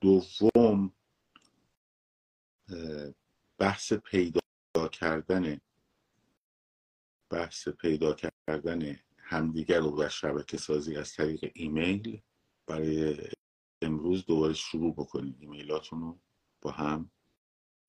دوم 0.00 0.92
بحث 3.58 3.92
پیدا 3.92 4.40
کردن 4.92 5.60
بحث 7.30 7.68
پیدا 7.68 8.14
کردن 8.14 8.96
همدیگر 9.16 9.80
رو 9.80 9.90
در 9.90 10.08
شبکه 10.08 10.56
سازی 10.56 10.96
از 10.96 11.14
طریق 11.14 11.50
ایمیل. 11.54 12.20
برای 12.66 13.18
امروز 13.82 14.26
دوباره 14.26 14.54
شروع 14.54 14.94
بکنید 14.94 15.36
ایمیلاتون 15.40 16.00
رو 16.00 16.18
با 16.60 16.70
هم 16.70 17.10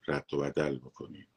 رد 0.08 0.34
و 0.34 0.38
بدل 0.38 0.80
بکنید 0.80 1.28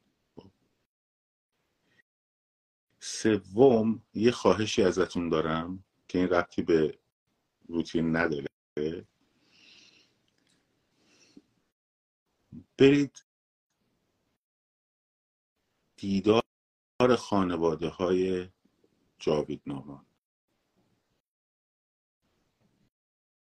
سوم 3.01 4.03
یه 4.15 4.31
خواهشی 4.31 4.83
ازتون 4.83 5.29
دارم 5.29 5.85
که 6.09 6.19
این 6.19 6.29
ربطی 6.29 6.63
به 6.63 6.99
روتین 7.69 8.17
نداره. 8.17 8.54
برید 12.79 13.25
دیدار 15.97 16.43
خانواده 17.19 17.89
های 17.89 18.49
جاوید 19.19 19.63
نامان 19.67 20.07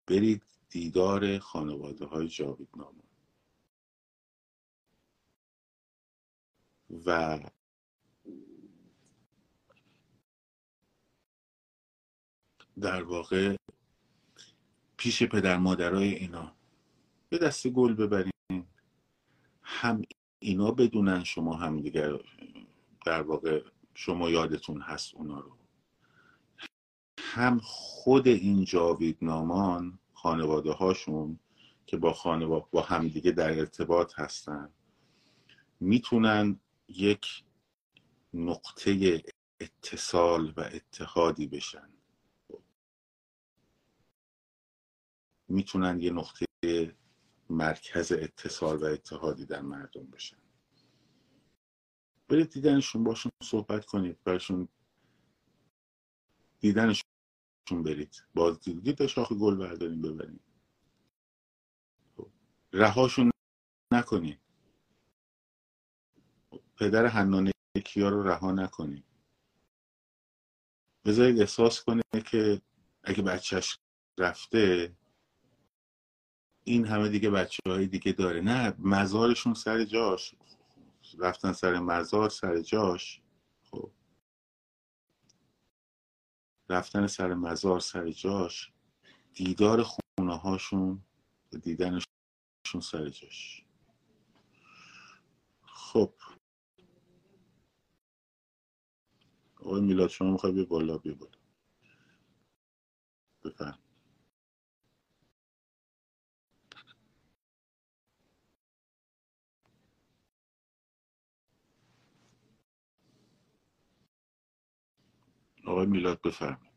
برید 0.08 0.44
دیدار 0.70 1.40
خانواده 1.40 2.06
های 2.06 2.28
جاوید 2.28 2.70
نامان 2.76 3.04
و 7.06 7.40
در 12.82 13.04
واقع 13.04 13.56
پیش 15.06 15.24
پدر 15.24 15.58
مادرای 15.58 16.16
اینا. 16.16 16.52
به 17.30 17.38
دست 17.38 17.68
گل 17.68 17.94
ببرین. 17.94 18.66
هم 19.64 20.02
اینا 20.40 20.72
بدونن 20.72 21.24
شما 21.24 21.56
هم 21.56 21.82
دیگر 21.82 22.20
در 23.06 23.22
واقع 23.22 23.64
شما 23.94 24.30
یادتون 24.30 24.82
هست 24.82 25.16
اونا 25.16 25.40
رو. 25.40 25.58
هم 27.20 27.60
خود 27.64 28.28
این 28.28 28.66
جاوید 28.66 29.18
نامان 29.22 30.00
خانواده 30.14 30.72
هاشون 30.72 31.40
که 31.86 31.98
با 31.98 32.14
خانواده 32.14 32.66
با 32.72 32.82
همدیگه 32.82 33.32
در 33.32 33.60
ارتباط 33.60 34.20
هستن 34.20 34.70
می‌تونن 35.80 36.60
یک 36.88 37.44
نقطه 38.34 39.24
اتصال 39.60 40.54
و 40.58 40.62
اتحادی 40.62 41.48
بشن. 41.48 41.90
می‌تونن 45.48 46.00
یه 46.00 46.12
نقطه 46.12 46.46
مرکز 47.50 48.12
اتصال 48.12 48.78
و 48.78 48.86
اتحادی 48.86 49.46
در 49.46 49.62
مردم 49.62 50.06
بشن. 50.06 50.38
برید 52.28 52.50
دیدنشون 52.50 53.04
باشون 53.04 53.32
صحبت 53.44 53.86
کنید 53.86 54.24
برشون 54.24 54.68
دیدنشون 56.60 57.04
برید. 57.84 58.24
باز 58.34 58.60
دید 58.60 59.06
شاخ 59.06 59.32
گل 59.32 59.56
برداریم 59.56 60.02
ببریم. 60.02 60.40
رهاشون 62.74 63.32
نکنید. 63.94 64.40
پدر 66.78 67.06
حنانه 67.06 67.52
کیا 67.86 68.10
رو 68.10 68.24
رها 68.24 68.52
نکنید. 68.52 69.06
بذارید 71.06 71.40
احساس 71.40 71.84
کنه 71.84 72.02
که 72.26 72.62
اگه 73.04 73.22
بچهش 73.22 73.78
رفته 74.18 74.94
این 76.66 76.88
همه 76.88 77.10
دیگه 77.10 77.32
بچه 77.32 77.62
های 77.68 77.88
دیگه 77.88 78.14
داره. 78.14 78.42
نه 78.42 78.76
مزارشون 78.80 79.54
سر 79.54 79.86
جاش. 79.86 80.36
رفتن 81.20 81.54
سر 81.54 81.80
مزار 81.80 82.30
سر 82.30 82.62
جاش. 82.62 83.22
خب. 83.72 83.92
رفتن 86.70 87.08
سر 87.08 87.34
مزار 87.34 87.80
سر 87.80 88.12
جاش. 88.12 88.74
دیدار 89.34 89.84
خونه 89.84 90.38
هاشون 90.38 91.04
دیدنشون 91.64 92.06
سر 92.84 93.10
جاش. 93.10 93.66
خب. 95.64 96.14
آقای 99.58 99.82
میلاد 99.82 100.10
شما 100.10 100.32
می‌خوای 100.32 100.54
بیا 100.54 100.66
بالا 100.66 100.98
بیا 100.98 101.16
بالا. 101.16 101.40
بفهم 103.46 103.80
آقای 115.86 115.92
میلاد 115.98 116.22
بفرمایید. 116.22 116.72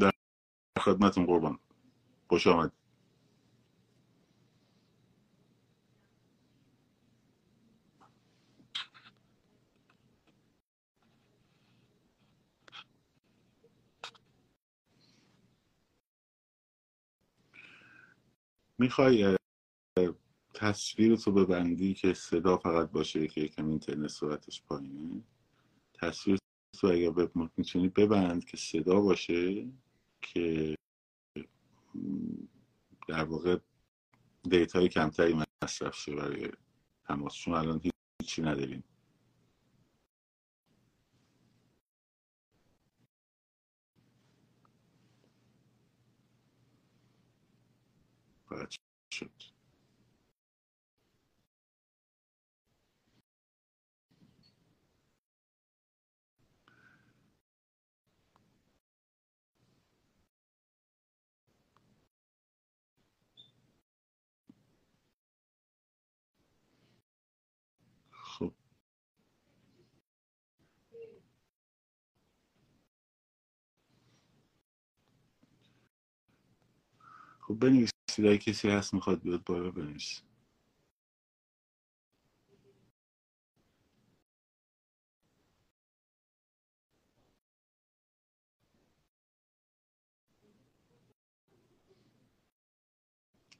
در 0.00 0.12
خدمتون 0.80 1.26
قربان. 1.26 1.58
خوش 2.28 2.46
آمد 2.46 2.72
می‌خوای 18.78 19.36
تصویر 20.54 21.16
تو 21.16 21.32
ببندی 21.32 21.94
که 21.94 22.14
صدا 22.14 22.56
فقط 22.56 22.90
باشه 22.90 23.28
که 23.28 23.40
یکم 23.40 23.68
اینترنت 23.68 24.10
سرعتش 24.10 24.62
پایینه؟ 24.62 25.22
تصویر 25.94 26.38
تو 26.80 26.86
اگر 26.86 27.28
می‌تونی 27.56 27.88
ببند 27.88 28.44
که 28.44 28.56
صدا 28.56 29.00
باشه 29.00 29.66
که 30.22 30.76
در 33.08 33.24
واقع 33.24 33.58
دیتای 34.50 34.88
کمتری 34.88 35.34
مصرف 35.64 35.94
شه 35.94 36.14
برای 36.14 36.50
تماس. 37.04 37.34
چون 37.34 37.54
الان 37.54 37.80
هیچی 38.22 38.42
نداریم. 38.42 38.84
فقط 48.52 48.70
شد 49.14 49.32
خب 68.12 68.54
خب 77.40 77.54
بنویسید 77.60 78.01
اگه 78.20 78.38
کسی 78.38 78.68
هست 78.70 78.94
می‌خواد 78.94 79.22
بیاد 79.22 79.44
بالا 79.44 79.70
بنویسید 79.70 80.24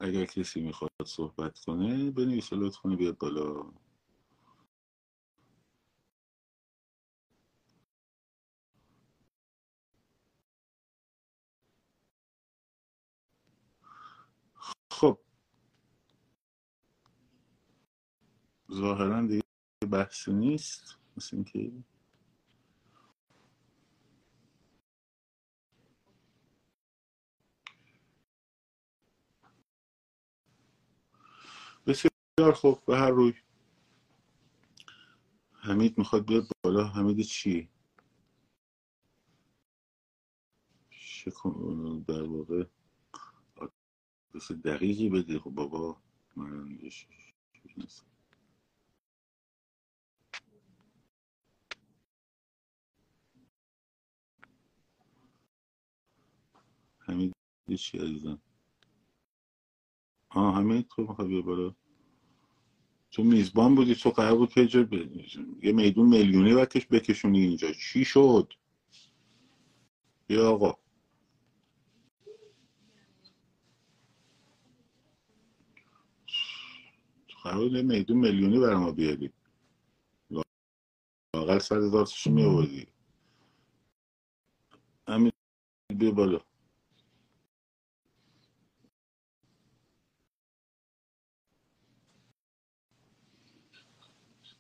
اگر 0.00 0.24
کسی 0.26 0.60
می‌خواد 0.62 0.90
صحبت 1.06 1.60
کنه 1.60 2.10
بنویسه 2.10 2.56
لطفا 2.56 2.88
بیاد 2.88 3.18
بالا 3.18 3.72
خب 14.92 15.18
ظاهرا 18.72 19.26
دیگه 19.26 19.42
بحثی 19.90 20.32
نیست. 20.32 20.98
مثل 21.16 21.36
اینکه 21.36 21.72
بسیار 31.86 32.52
خوب 32.54 32.84
به 32.86 32.98
هر 32.98 33.10
روی. 33.10 33.34
حمید 35.52 35.98
می‌خواد 35.98 36.26
بیاد 36.26 36.48
بالا. 36.64 36.84
حمید 36.88 37.20
چی؟ 37.20 37.68
در 42.06 42.22
واقع 42.22 42.64
دقیقی 44.64 45.08
بده. 45.08 45.38
خب 45.38 45.50
بابا 45.50 45.96
من 46.36 46.78
حمید 57.12 57.32
چی 57.78 57.98
عزیزم؟ 57.98 58.42
آه 60.28 60.56
حمید 60.56 60.88
تو 60.88 61.02
می‌خواد 61.02 61.28
بیا 61.28 61.76
تو 63.10 63.24
میزبان 63.24 63.74
بودی 63.74 63.94
تو 63.94 64.10
قرار 64.10 64.36
بود 64.36 64.52
که 64.52 64.64
ب... 64.84 64.92
یه 65.64 65.72
میدون 65.72 66.08
میلیونی 66.08 66.52
وقتش 66.52 66.86
بکشونی 66.86 67.40
اینجا. 67.40 67.72
چی 67.72 68.04
شد؟ 68.04 68.52
بیا 70.26 70.50
آقا. 70.50 70.78
قرار 77.44 77.66
یه 77.66 77.82
میدون 77.82 78.18
میلیونی 78.18 78.58
برای 78.58 78.76
ما 78.76 78.92
بیاری. 78.92 79.32
هزار 81.34 81.90
تاشو 81.90 82.30
می 82.30 82.44
آوردی 82.44 82.86
همین 85.08 85.32
بیا 85.98 86.10
بالا. 86.10 86.40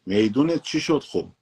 میدونت 0.06 0.62
چی 0.62 0.80
شد 0.80 1.00
خب؟ 1.00 1.32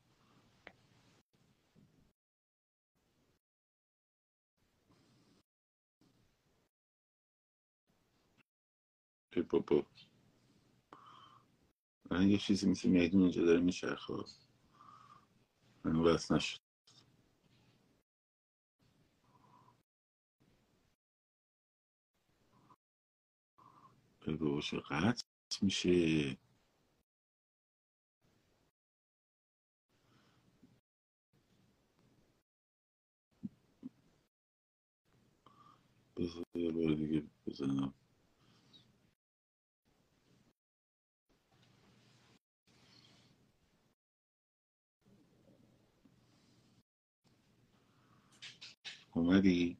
بابا. 9.51 9.87
من 12.11 12.31
یه 12.31 12.39
چیزی 12.39 12.71
مثل 12.71 12.89
میدون 12.89 13.23
اینجا 13.23 13.45
داره 13.45 13.61
میچرخه. 13.61 14.15
من 15.85 16.03
بس 16.03 16.33
نشد. 16.33 16.61
چه 24.61 24.81
قطع 24.91 25.23
میشه؟ 25.63 26.39
بذار 36.21 36.45
یه 36.57 36.73
بار 36.73 36.95
دیگه 36.95 37.25
بزنم. 37.49 37.95
اومدی؟ 49.15 49.79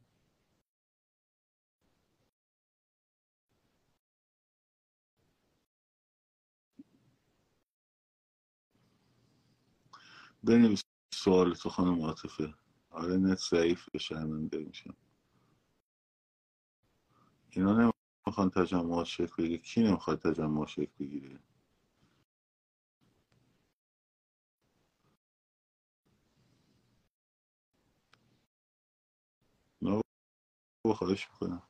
بنویس 10.43 10.83
سوال 11.13 11.55
تو 11.55 11.69
خانم 11.69 12.01
عاطفه. 12.01 12.55
آره 12.91 13.17
نت 13.17 13.39
ضعیف 13.51 13.97
شرمنده 14.01 14.59
میشم 14.59 14.95
اینا 17.51 17.91
نمی‌خوان 18.27 18.49
تجمعات 18.49 19.05
شکل 19.05 19.43
بگیره. 19.43 19.57
کی 19.57 19.83
نمی‌خواد 19.83 20.19
تجمع 20.21 20.65
شکل 20.65 20.91
بگیره؟ 20.99 21.39
نه 29.81 30.01
خواهش 30.95 31.27
می‌کنم. 31.31 31.63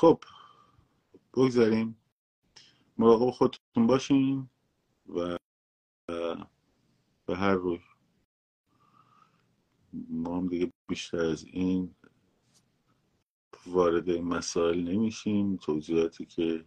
خب 0.00 0.24
بگذاریم. 1.34 2.02
مراقب 2.98 3.30
خودتون 3.30 3.86
باشین 3.86 4.50
و 5.08 5.36
به 7.26 7.36
هر 7.36 7.54
روی. 7.54 7.80
ما 10.10 10.36
هم 10.38 10.46
دیگه 10.48 10.72
بیشتر 10.88 11.18
از 11.24 11.44
این 11.44 11.94
وارد 13.68 14.10
این 14.10 14.24
مسائل 14.24 14.80
نمیشیم 14.88 15.56
توضیحاتی 15.56 16.26
که 16.26 16.66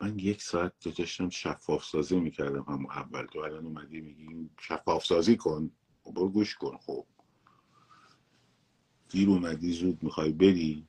من 0.00 0.18
یک 0.18 0.42
ساعت 0.42 0.88
داشتم 0.98 1.28
شفاف 1.30 1.84
سازی 1.84 2.20
می‌کردم 2.20 2.64
هم 2.68 2.86
اول. 2.86 3.26
تو 3.26 3.40
الان 3.40 3.66
اومدی 3.66 4.02
میگی 4.02 4.50
شفاف 4.60 5.06
سازی 5.06 5.36
کن 5.36 5.72
برو 6.16 6.30
گوش 6.30 6.56
کن. 6.56 6.78
خب. 6.78 7.06
دیر 9.10 9.30
اومدی 9.30 9.72
زود 9.72 10.04
می‌خوای 10.04 10.32
بری. 10.32 10.88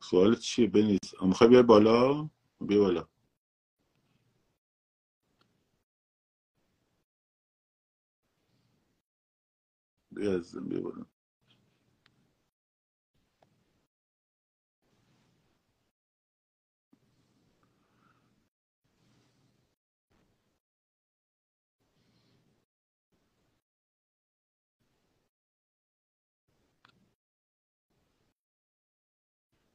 سوال 0.00 0.36
چیه؟ 0.36 0.68
بنویس. 0.68 1.22
می‌خوای 1.22 1.50
بیا 1.50 1.64
بالا؟ 1.64 2.30
بیا 2.60 2.80
بالا. 2.80 3.09
بیا 10.20 10.82
بالا. 10.82 11.06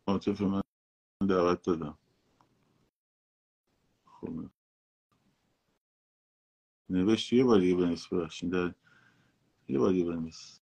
عاطف 0.08 0.42
من 0.42 0.62
دعوت 1.30 1.64
دادم. 1.64 2.00
خب. 4.06 4.50
نوشت 6.90 7.34
یه 7.34 7.44
بار 7.44 7.60
دیگه 7.60 7.76
بنویس 7.76 8.08
ببخشید. 8.08 8.52
در 8.52 8.76
بار 9.69 9.91
دیگه 9.91 10.06
بنویس 10.06 10.60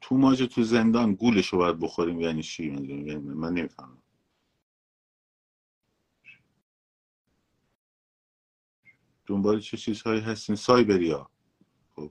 تو 0.00 0.14
ماج 0.14 0.42
تو 0.42 0.62
زندان 0.62 1.14
گولش 1.14 1.46
رو 1.48 1.58
باید 1.58 1.78
بخوریم 1.78 2.20
یعنی 2.20 2.42
چی؟ 2.42 2.64
یعنی 2.64 3.16
من 3.16 3.52
نمی‌فهمم. 3.52 4.02
دنبال 9.26 9.60
چه 9.60 9.76
چیزهایی 9.76 10.20
هستین؟ 10.20 10.56
سایبری 10.56 11.10
ها 11.10 11.30
خب. 11.96 12.10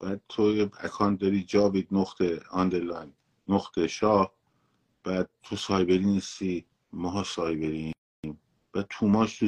بعد 0.00 0.20
تو 0.28 0.70
اکانت 0.80 1.20
داری 1.20 1.44
جاوید 1.44 1.88
نقطه 1.90 2.40
آندرلاین 2.50 3.12
نقطه 3.48 3.86
شاه. 3.86 4.34
بعد 5.04 5.30
تو 5.42 5.56
سایبری 5.56 6.04
نیستی 6.04 6.66
ماها 6.92 7.24
سایبریم. 7.24 7.92
بعد 8.72 8.86
تو 8.90 9.06
ماش 9.06 9.38
تو 9.38 9.46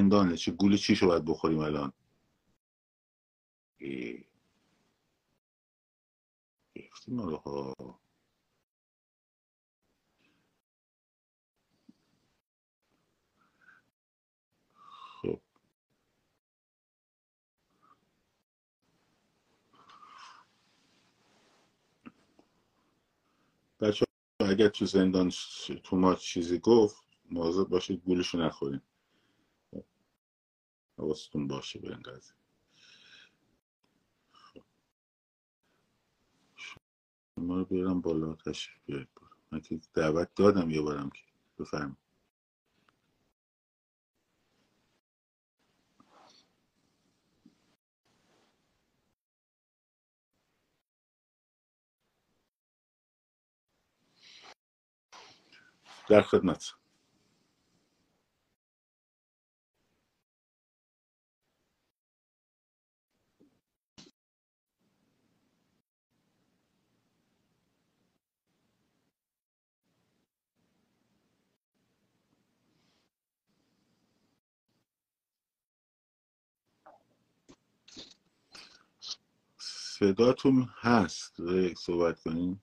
زندانه 0.00 0.36
چه 0.36 0.52
گول 0.52 0.76
چیشو 0.76 1.06
باید 1.06 1.24
بخوریم 1.24 1.58
الان؟ 1.58 1.92
خب. 15.22 15.40
بچه 23.80 24.04
اگر 24.40 24.68
تو 24.68 24.86
زندان 24.86 25.32
تو 25.84 25.96
ما 25.96 26.14
چیزی 26.14 26.58
گفت 26.58 27.04
مواظب 27.30 27.68
باشید 27.68 28.02
گولشو 28.04 28.38
نخوریم. 28.38 28.82
حواستون 31.00 31.48
باشه 31.48 31.78
به 31.80 31.88
این 31.88 32.02
قضیه. 32.02 32.36
شما 37.36 37.56
رو 37.70 38.00
بالا 38.00 38.34
تشریف 38.34 38.78
بیارید 38.86 39.08
من 39.52 39.60
که 39.60 39.80
دعوت 39.94 40.34
دادم 40.36 40.70
یه 40.70 40.80
بارم 40.82 41.10
که. 41.10 41.22
بفرمایید. 41.58 41.98
در 56.10 56.22
خدمت. 56.22 56.79
صداتون 80.00 80.68
هست. 80.80 81.36
صحبت 81.78 82.20
کنیم. 82.20 82.62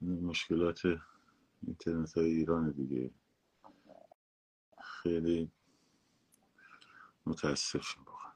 مشکلات 0.00 0.80
اینترنت 1.62 2.12
های 2.12 2.26
ایران 2.26 2.70
دیگه. 2.70 3.10
خیلی 4.84 5.50
متاسفم 7.26 8.04
واقعا. 8.04 8.32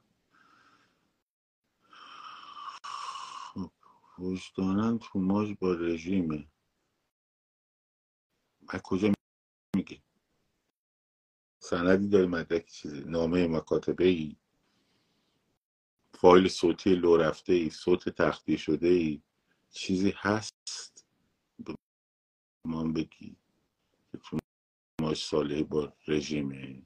خب 2.83 3.71
وجدانن 4.19 4.99
تو 4.99 5.19
ماج 5.19 5.57
با 5.61 5.73
رژیمه. 5.73 6.49
از 8.69 8.83
کجا 8.83 9.13
میگی؟ 9.77 10.03
سندی 11.59 12.09
داری 12.09 12.27
مدرک 12.27 12.67
چیزی؟ 12.67 13.05
نامه 13.05 13.47
مکاتبه 13.47 14.05
ای 14.05 14.37
فایل 16.23 16.49
صوتی 16.49 16.95
لو 16.95 17.17
رفته 17.17 17.53
ای 17.53 17.71
صوت 17.71 18.09
تختی 18.09 18.59
شده 18.59 18.89
ای 18.89 19.23
چیزی 19.71 20.15
هست؟ 20.17 21.07
من 22.67 22.93
بگی. 22.93 23.37
که 24.13 24.39
ماش 25.01 25.25
با 25.65 25.93
رژیمه. 26.09 26.83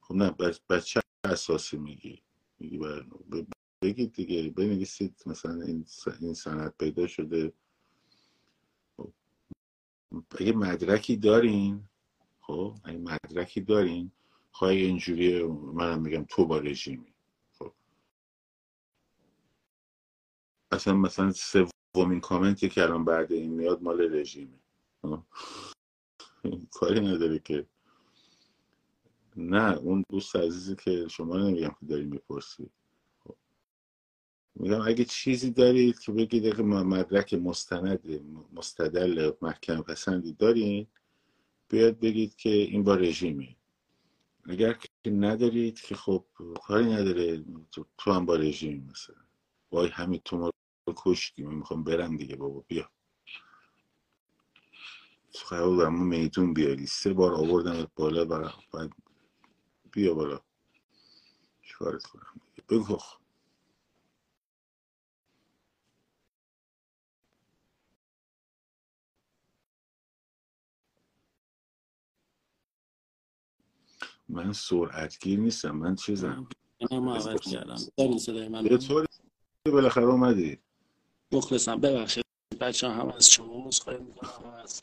خب 0.00 0.14
نه 0.14 0.30
بس, 0.30 0.60
بس 0.60 0.86
چه 0.86 1.00
اساسی 1.24 1.76
میگی. 1.76 2.22
میگی 2.58 2.78
بگید 3.82 4.12
دیگه. 4.12 4.50
بنویسید 4.50 5.22
مثلا 5.26 5.62
این 5.62 5.86
این 6.20 6.34
پیدا 6.78 7.06
شده. 7.06 7.52
خب. 8.96 9.12
اگه 10.40 10.52
مدرکی 10.52 11.16
دارین 11.16 11.88
خب 12.40 12.78
اگه 12.84 12.98
مدرکی 12.98 13.60
دارین 13.60 14.12
خواهی 14.52 14.84
اینجوری 14.84 15.42
منم 15.46 16.02
میگم 16.02 16.24
تو 16.24 16.44
با 16.44 16.58
رژیمی. 16.58 17.14
خب. 17.52 17.72
اصلا 20.72 20.94
مثلا 20.94 21.32
سومین 21.32 22.20
کامنتی 22.20 22.68
که 22.68 22.82
الان 22.82 23.04
بعد 23.04 23.32
این 23.32 23.50
میاد 23.50 23.82
مال 23.82 24.14
رژیمه. 24.14 24.58
خب. 25.02 25.22
کاری 26.70 27.00
نداره 27.00 27.38
که. 27.38 27.66
نه 29.36 29.76
اون 29.76 30.04
دوست 30.08 30.36
عزیزی 30.36 30.76
که 30.76 31.08
شما 31.08 31.36
نمیگم 31.36 31.76
که 31.80 31.86
داری 31.86 32.04
می‌پرسی. 32.04 32.70
خب. 33.24 33.36
میگم 34.54 34.80
اگه 34.80 35.04
چیزی 35.04 35.50
دارید 35.50 35.98
که 35.98 36.12
بگید 36.12 36.56
که 36.56 36.62
مدرک 36.62 37.34
مستند 37.34 38.00
مستدل 38.52 39.32
محکم 39.42 39.82
پسندی 39.82 40.32
دارین 40.32 40.86
بیاد 41.68 42.00
بگید 42.00 42.36
که 42.36 42.50
این 42.50 42.84
با 42.84 42.94
رژیمی 42.94 43.56
اگر 44.48 44.72
که 44.72 45.10
ندارید 45.10 45.80
که 45.80 45.94
خب 45.94 46.26
کاری 46.62 46.86
نداره 46.86 47.44
تو, 47.72 47.86
تو 47.98 48.12
هم 48.12 48.26
با 48.26 48.36
رژیم 48.36 48.88
مثلا. 48.92 49.16
وای 49.72 49.88
همین 49.88 50.20
تو 50.24 50.38
ما 50.38 50.50
رو 50.88 50.94
کشتی 50.96 51.42
من 51.42 51.54
می‌خوام 51.54 51.84
برم 51.84 52.16
دیگه 52.16 52.36
بابا 52.36 52.64
بیا. 52.68 52.90
قرار 55.50 55.88
ما 55.88 56.04
میدون 56.04 56.54
بیاری. 56.54 56.86
سه 56.86 57.12
بار 57.12 57.34
آوردم 57.34 57.88
بالا 57.96 58.24
بعد 58.24 58.90
بیا 59.92 60.14
بالا. 60.14 60.40
چیکارت 61.62 62.02
کنم؟ 62.06 62.40
بگو 62.68 62.98
من 74.30 74.52
سرعتگیر 74.52 75.40
نیستم 75.40 75.70
من 75.70 75.94
چیزم؟ 75.94 76.48
من 76.90 77.08
عوض 77.08 77.40
کردم. 77.40 77.76
دارین 77.96 78.18
صدای 78.18 78.48
من 78.48 78.64
به 78.64 78.78
طور 78.78 79.06
بالاخره 79.66 80.04
اومدی. 80.04 80.58
مخلصم. 81.32 81.80
ببخشید. 81.80 82.24
بچه 82.60 82.88
هم 82.88 83.08
از 83.08 83.30
شما 83.30 83.66
مصخواهی 83.66 83.98
می‌کنم. 83.98 84.54
از 84.54 84.82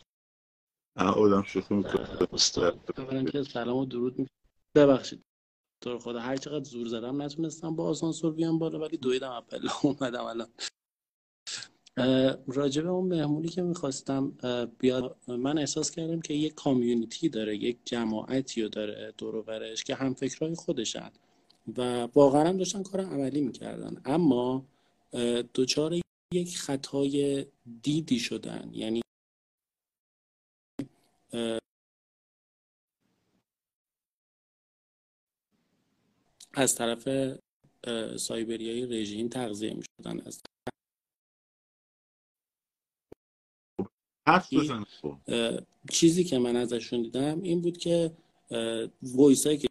آدم 0.98 1.44
شوخی 1.44 1.76
می‌کنم 1.76 3.26
که 3.26 3.44
سلام 3.44 3.78
و 3.78 3.86
درود 3.86 4.20
می 4.20 4.28
ببخشید. 4.76 5.24
تو 5.82 6.00
خدا 6.00 6.20
هر 6.20 6.38
چقدر 6.38 6.64
زور 6.64 6.88
زدم 6.88 7.22
نتونستم 7.22 7.76
با 7.76 7.90
آسانسور 7.90 8.34
بیام 8.34 8.60
بالا 8.60 8.80
ولی 8.80 8.98
دویدم 8.98 9.32
اپل 9.32 9.70
اومدم 9.84 10.24
الان. 10.24 10.48
راجع 12.48 12.82
به 12.82 12.90
اون 12.90 13.08
مهمونی 13.08 13.48
که 13.48 13.62
می‌خواستم 13.62 14.32
بیاد 14.80 15.18
من 15.28 15.58
احساس 15.58 15.92
کردم 15.92 16.22
که 16.22 16.34
یک 16.34 16.54
کامیونیتی 16.54 17.30
داره 17.30 17.58
یک 17.58 17.78
جماعتی 17.86 18.62
رو 18.62 18.70
داره 18.70 19.14
دور 19.18 19.76
که 19.86 19.96
هم 19.96 20.14
فکرهای 20.14 20.56
خودشن 20.56 21.12
و 21.78 22.02
واقعا 22.02 22.50
هم 22.50 22.58
داشتن 22.58 22.84
کار 22.84 23.02
عملی 23.02 23.42
می‌کردن. 23.42 24.02
اما 24.06 24.66
دوچار 25.54 26.00
یک 26.34 26.58
خطای 26.58 27.46
دیدی 27.82 28.20
شدن. 28.20 28.70
یعنی 28.74 29.02
از 36.54 36.76
طرف 36.76 37.10
سایبریای 38.18 38.86
رژیم 38.86 39.28
تغذیه 39.28 39.74
می 39.74 39.84
شدن 40.02 40.20
از 40.20 40.42
خب. 45.02 45.18
چیزی 45.92 46.24
که 46.24 46.40
من 46.40 46.56
ازشون 46.56 47.02
دیدم 47.02 47.42
این 47.42 47.62
بود 47.62 47.78
که 47.78 48.12
voice 49.02 49.48
هایی 49.48 49.58
که 49.58 49.68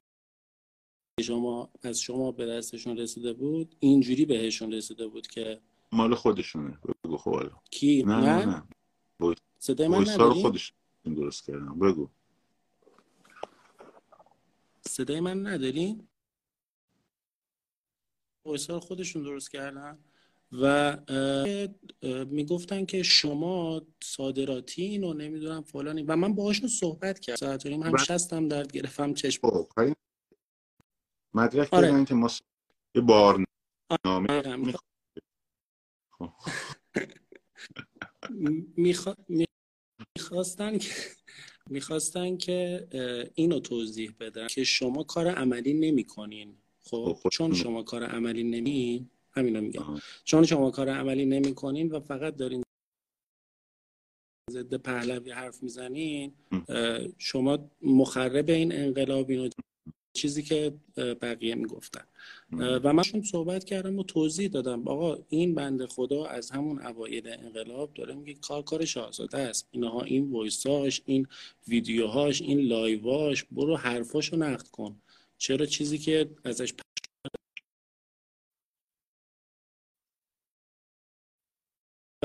شما 1.23 1.71
از 1.83 2.01
شما 2.01 2.33
به 2.33 2.47
دستشون 2.47 2.97
رسیده 2.97 3.33
بود 3.33 3.77
اینجوری 3.81 4.25
بهشون 4.25 4.73
رسیده 4.73 5.09
بود 5.09 5.27
که 5.27 5.61
مال 5.93 6.15
خودشونه 6.15 6.79
بگو 7.05 7.17
خب 7.17 7.51
کی 7.71 8.03
نه 8.03 8.17
نه, 8.17 8.47
نه. 8.47 9.35
صدای 9.59 9.89
من 9.89 10.09
نداری؟ 10.09 10.43
خودشون 10.43 10.77
درست 11.05 11.45
کردم 11.45 11.79
بگو 11.79 12.09
صدای 14.81 15.21
من 15.21 15.47
نداری؟ 15.47 16.01
voice 18.45 18.71
خودشون 18.71 19.23
درست 19.23 19.51
کردن 19.51 19.99
و 20.53 20.97
می‌گفتن 22.31 22.85
که 22.85 23.03
شما 23.03 23.83
صادراتی 24.03 24.83
اینو 24.83 25.15
نمی‌دونم 25.15 25.63
فلانی. 25.63 26.03
و 26.03 26.17
من 26.17 26.35
باهاشون 26.35 26.69
صحبت 26.69 27.19
کردم. 27.21 27.37
ساعت 27.37 27.67
هم 27.67 27.81
بله. 27.81 28.05
شستم 28.05 28.49
درد 28.49 28.73
گرفتم 28.73 29.15
چشم. 29.15 29.49
خب، 29.51 29.69
مدرک 31.35 31.75
آره. 31.75 32.05
که 32.05 32.15
ما 32.15 32.31
یه 32.95 33.03
بار 33.03 33.45
نامه. 34.05 34.57
می‌خواستن 40.17 40.79
که 40.79 40.91
می‌خواستن 41.71 42.37
که 42.37 42.89
اینو 43.35 43.61
توضیح 43.61 44.15
بدن 44.21 44.47
که 44.47 44.65
شما 44.65 45.03
کار 45.03 45.29
عملی 45.29 45.75
نمی‌کنین. 45.75 46.59
خب, 46.81 47.17
خب، 47.23 47.29
چون 47.29 47.55
شما 47.55 47.83
کار 47.83 48.05
عملی 48.05 48.45
نمی 48.45 49.11
همینو 49.37 49.61
میگم. 49.61 49.83
چون 50.25 50.45
شما 50.45 50.71
کار 50.71 50.89
عملی 50.89 51.27
نمی‌کنین 51.27 51.91
و 51.93 52.01
فقط 52.01 52.37
دارین 52.37 52.63
ضد 54.51 54.75
پهلوی 54.75 55.31
حرف 55.31 55.63
می‌زنین 55.63 56.33
شما 57.19 57.71
مخرب 57.83 58.51
این 58.51 58.75
انقلاب 58.75 59.31
اینو 59.31 59.49
چیزی 60.13 60.43
که 60.43 60.75
بقیه 60.97 61.55
می‌گفتن. 61.55 62.05
و 62.53 62.93
من 62.93 63.03
صحبت 63.25 63.65
کردم 63.65 63.99
و 63.99 64.03
توضیح 64.03 64.49
دادم 64.49 64.89
آقا 64.89 65.19
این 65.29 65.55
بند 65.55 65.87
خدا 65.87 66.27
از 66.27 66.51
همون 66.51 66.87
اوایل 66.87 67.29
انقلاب 67.29 67.95
داره 67.95 68.15
میگه 68.15 68.35
کار 68.35 68.63
کار 68.63 68.85
شاهزاده 68.85 69.39
است. 69.39 69.69
اینها 69.71 70.03
این 70.03 70.33
وایساش 70.33 71.03
این 71.05 71.27
ویدیوهاش 71.69 72.43
این 72.43 72.61
لایواش 72.61 73.45
برو 73.45 73.77
حرفاشو 73.77 74.37
نقد 74.37 74.69
کن. 74.69 74.97
چرا 75.39 75.67
چیزی 75.67 75.99
که 75.99 76.31
ازش 76.45 76.75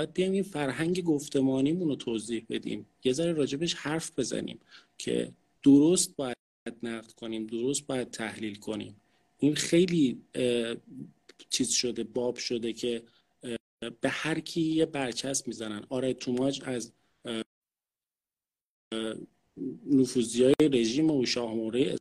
باید 0.02 0.14
بیایم 0.14 0.32
این 0.32 0.44
فرهنگ 0.44 1.04
گفتمانیمون 1.04 1.88
رو 1.88 1.96
توضیح 1.96 2.46
بدیم. 2.50 2.86
یه 3.04 3.14
ذره 3.14 3.34
راجبش 3.34 3.74
حرف 3.74 4.20
بزنیم 4.20 4.60
که 4.98 5.32
درست 5.64 6.16
باید 6.16 6.38
نقد 6.84 7.12
کنیم 7.12 7.48
درست 7.48 7.88
باید 7.88 8.12
تحلیل 8.12 8.56
کنیم. 8.56 9.02
این 9.40 9.56
خیلی 9.56 10.22
چیز 11.50 11.70
شده 11.70 12.04
باب 12.04 12.36
شده 12.36 12.74
که 12.74 13.04
به 14.02 14.10
هر 14.10 14.40
کی 14.40 14.62
یه 14.62 14.86
برچسب 14.86 15.48
می‌زنن. 15.48 15.86
آره 15.90 16.14
توماج 16.14 16.62
از 16.66 16.92
نفوذی 19.86 20.44
های 20.44 20.70
رژیم 20.74 21.12
و 21.12 21.26
شاهموره 21.26 21.96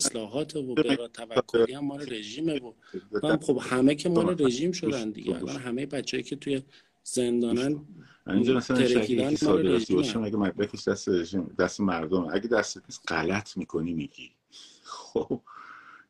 اصلاحات 0.00 0.56
و 0.56 0.74
برا 0.74 1.08
توکلی 1.08 1.72
هم 1.72 1.84
مال 1.84 2.14
رژیمه 2.14 2.60
و 3.22 3.36
خب 3.36 3.58
همه 3.62 3.94
که 3.94 4.08
مال 4.08 4.36
رژیم 4.46 4.72
شدن 4.72 5.10
دیگه. 5.10 5.36
الان 5.36 5.56
همه 5.56 5.86
بچه‌ای 5.86 6.22
که 6.22 6.36
توی 6.36 6.62
زندانن 7.02 7.84
اینجا 8.26 8.56
مثلا 8.56 8.86
شکلی 8.86 9.36
صادراتی 9.36 9.94
باشه 9.94 10.18
مگه 10.18 10.36
مدرکش 10.36 10.88
دست 10.88 11.08
رژیم 11.08 11.54
دست 11.58 11.80
مردم. 11.80 12.28
اگه 12.32 12.48
دست 12.48 12.82
نیست 12.88 13.12
غلط 13.12 13.56
می‌کنی 13.56 13.94
میگی. 13.94 14.30
خب 14.82 15.40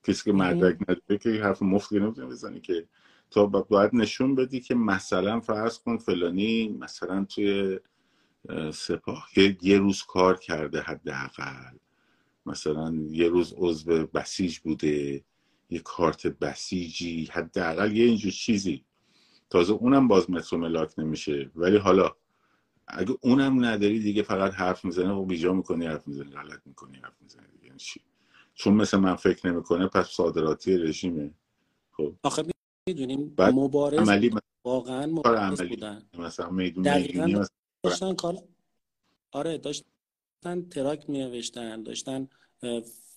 کسی 0.05 0.25
که 0.25 0.33
مدرک 0.33 0.79
نداره 0.83 1.19
که 1.23 1.31
حرف 1.31 1.62
مفت 1.62 1.93
نمی‌تونه 1.93 2.27
بزنی 2.27 2.61
که 2.61 2.87
تا 3.31 3.47
باید 3.47 3.91
نشون 3.95 4.35
بدی 4.35 4.61
که 4.61 4.75
مثلا 4.75 5.41
فرض 5.41 5.79
کن 5.79 5.97
فلانی 5.97 6.69
مثلا 6.69 7.25
توی 7.25 7.79
سپاه 8.73 9.29
یه 9.62 9.79
روز 9.79 10.03
کار 10.03 10.38
کرده 10.38 10.81
حداقل. 10.81 11.77
مثلا 12.48 12.94
یه 13.11 13.28
روز 13.28 13.54
عضو 13.56 14.06
بسیج 14.06 14.58
بوده 14.58 15.24
یه 15.70 15.78
کارت 15.78 16.26
بسیجی 16.26 17.24
حداقل 17.32 17.96
یه 17.96 18.04
اینجور 18.04 18.32
چیزی. 18.32 18.84
تازه 19.50 19.72
اونم 19.72 20.08
باز 20.08 20.30
مترو 20.30 20.58
ملاک 20.58 20.98
نمیشه. 20.98 21.50
ولی 21.56 21.76
حالا 21.76 22.11
اگه 22.87 23.16
اونم 23.20 23.64
نداری 23.64 24.00
دیگه 24.00 24.22
فقط 24.22 24.52
حرف 24.52 24.84
می‌زنه 24.84 25.12
و 25.12 25.24
بیجا 25.24 25.52
می‌کنی 25.52 25.87
حرف 25.87 26.08
می‌زنی 26.08 26.30
غلط 26.30 26.61
می‌کنی 26.66 26.96
حرف 26.96 27.22
می‌زنی 27.22 27.46
دیگه. 27.52 27.66
یعنی 27.66 27.78
چی؟ 27.78 28.00
چون 28.54 28.74
مثل 28.74 28.98
من 28.98 29.14
فکر 29.14 29.52
نمی‌کنه 29.52 29.87
پس 29.87 30.06
صادراتی 30.06 30.76
رژیمه. 30.76 31.34
خب. 31.92 32.14
آخه 32.22 32.44
می‌دونیم 32.88 33.34
مبارز 33.38 33.98
عملی 33.98 34.30
واقعا 34.64 35.06
مبارز 35.06 35.62
بودن. 35.62 36.02
مثلا 36.18 36.50
میدون 36.50 36.84
داشتن 37.82 38.14
کار 38.14 38.37
آره 39.32 39.58
داشتن 39.58 39.90
تراک 40.70 41.11
می 41.11 41.42
داشتن 41.85 42.29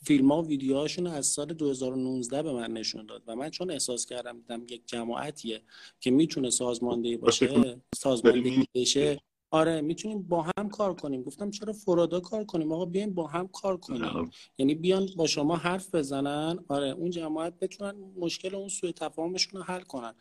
فیلم 0.03 0.31
ها 0.31 0.41
و 0.41 0.47
ویدیوهاشون 0.47 1.07
از 1.07 1.25
سال 1.25 1.45
2019 1.45 2.43
به 2.43 2.53
من 2.53 2.71
نشون 2.71 3.05
داد 3.05 3.23
و 3.27 3.35
من 3.35 3.49
چون 3.49 3.71
احساس 3.71 4.05
کردم 4.05 4.37
دیدم 4.37 4.63
یک 4.69 4.81
جماعتیه 4.85 5.61
که 5.99 6.11
می‌تونه 6.11 6.49
سازماندهی 6.49 7.17
باشه. 7.17 7.81
سازماندهی 7.95 8.67
بشه. 8.75 9.19
آره 9.51 9.81
می‌تونیم 9.81 10.21
با 10.21 10.45
هم 10.57 10.69
کار 10.69 10.93
کنیم. 10.95 11.23
گفتم 11.23 11.51
چرا 11.51 11.73
فرادا 11.73 12.19
کار 12.19 12.43
کنیم؟ 12.43 12.71
آقا 12.71 12.85
بیایم 12.85 13.13
با 13.13 13.27
هم 13.27 13.47
کار 13.47 13.77
کنیم. 13.77 14.31
یعنی 14.57 14.75
بیان 14.75 15.09
با 15.15 15.27
شما 15.27 15.55
حرف 15.55 15.95
بزنن. 15.95 16.59
آره 16.67 16.89
اون 16.89 17.09
جماعت 17.09 17.59
بتونن 17.59 17.95
مشکل 18.17 18.55
اون 18.55 18.69
سوء 18.69 18.91
تفاهمشون 18.91 19.61
رو 19.61 19.65
حل 19.65 19.81
کنن. 19.81 20.13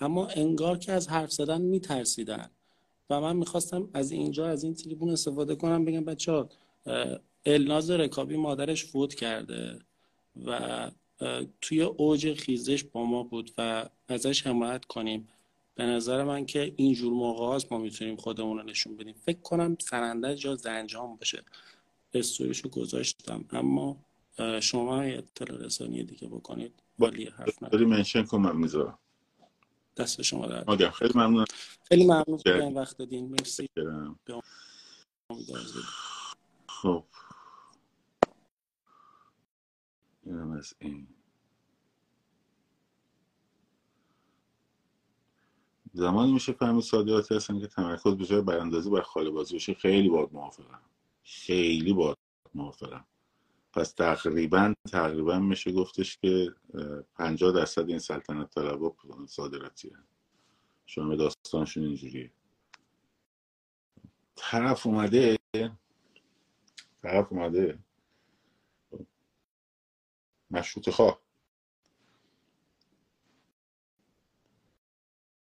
اما 0.00 0.26
انگار 0.26 0.78
که 0.78 0.92
از 0.92 1.08
حرف 1.08 1.32
زدن 1.32 1.60
میترسیدن. 1.60 2.50
و 3.10 3.20
من 3.20 3.36
می‌خواستم 3.36 3.88
از 3.94 4.10
اینجا 4.12 4.48
از 4.48 4.64
این 4.64 4.74
تریبون 4.74 5.10
استفاده 5.10 5.54
کنم 5.54 5.84
بگم 5.84 6.04
بچه 6.04 6.32
ها 6.32 6.48
الناز 7.46 7.90
رکابی 7.90 8.36
مادرش 8.36 8.84
فوت 8.84 9.14
کرده 9.14 9.78
و 10.46 10.90
توی 11.60 11.82
اوج 11.82 12.34
خیزش 12.34 12.84
با 12.84 13.04
ما 13.04 13.22
بود 13.22 13.50
و 13.58 13.88
ازش 14.08 14.46
حمایت 14.46 14.84
کنیم. 14.84 15.28
به 15.74 15.84
نظر 15.84 16.24
من 16.24 16.46
که 16.46 16.72
اینجور 16.76 17.12
موقع 17.12 17.58
ما 17.70 17.78
می‌تونیم 17.78 18.16
خودمون 18.16 18.58
رو 18.58 18.62
نشون 18.64 18.96
بدیم. 18.96 19.14
فکر 19.14 19.40
کنم 19.40 19.76
سرنده 19.80 20.34
جا 20.34 20.54
زنجان 20.54 21.16
باشه. 21.16 21.42
استوریشو 22.14 22.68
گذاشتم. 22.68 23.44
اما 23.50 23.96
شما 24.60 25.06
یه 25.06 25.18
اطلاع 25.18 25.58
رسانی 25.58 26.04
دیگه 26.04 26.28
بکنید. 26.28 26.72
ولی 26.98 27.24
حرف 27.24 27.62
نداری 27.62 27.84
منشن 27.84 28.22
کن 28.22 28.38
من 28.38 28.56
می‌ذارم. 28.56 28.98
دست 29.98 30.22
شما 30.22 30.46
در 30.46 30.90
خیلی 30.90 31.12
ممنون 31.14 31.44
خیلی 31.88 32.04
ممنون 32.04 32.38
که 32.38 32.72
وقت 32.76 32.98
دادین. 32.98 33.28
مرسی. 33.28 33.68
خب. 36.66 37.04
اینم 40.26 40.50
از 40.50 40.74
این. 40.78 41.08
زمانی 45.92 46.32
میشه 46.32 46.52
فهمید 46.52 46.82
صادراتی 46.82 47.34
هستن 47.34 47.60
که 47.60 47.66
تمرکز 47.66 48.14
به 48.14 48.24
جای 48.24 48.40
براندازی 48.40 48.90
بر 48.90 49.00
خاله 49.00 49.30
بازی 49.30 49.54
بشه. 49.54 49.74
خیلی 49.74 50.08
باد 50.08 50.32
موافقم. 50.32 50.80
خیلی 51.24 51.92
باد 51.92 52.18
موافقم. 52.54 53.04
پس 53.78 53.92
تقریبا 53.92 54.74
تقریبا 54.92 55.38
میشه 55.38 55.72
گفتش 55.72 56.18
که 56.18 56.54
پنجاه 57.14 57.52
درصد 57.52 57.88
این 57.88 57.98
سلطنت 57.98 58.54
طلبا 58.54 58.96
صادراتی 59.26 59.96
شما 60.86 61.16
داستانشون 61.16 61.84
اینجوریه. 61.84 62.32
طرف 64.36 64.86
اومده 64.86 65.38
طرف 67.02 67.32
اومده. 67.32 67.78
مشروط 70.50 70.90
خواه. 70.90 71.20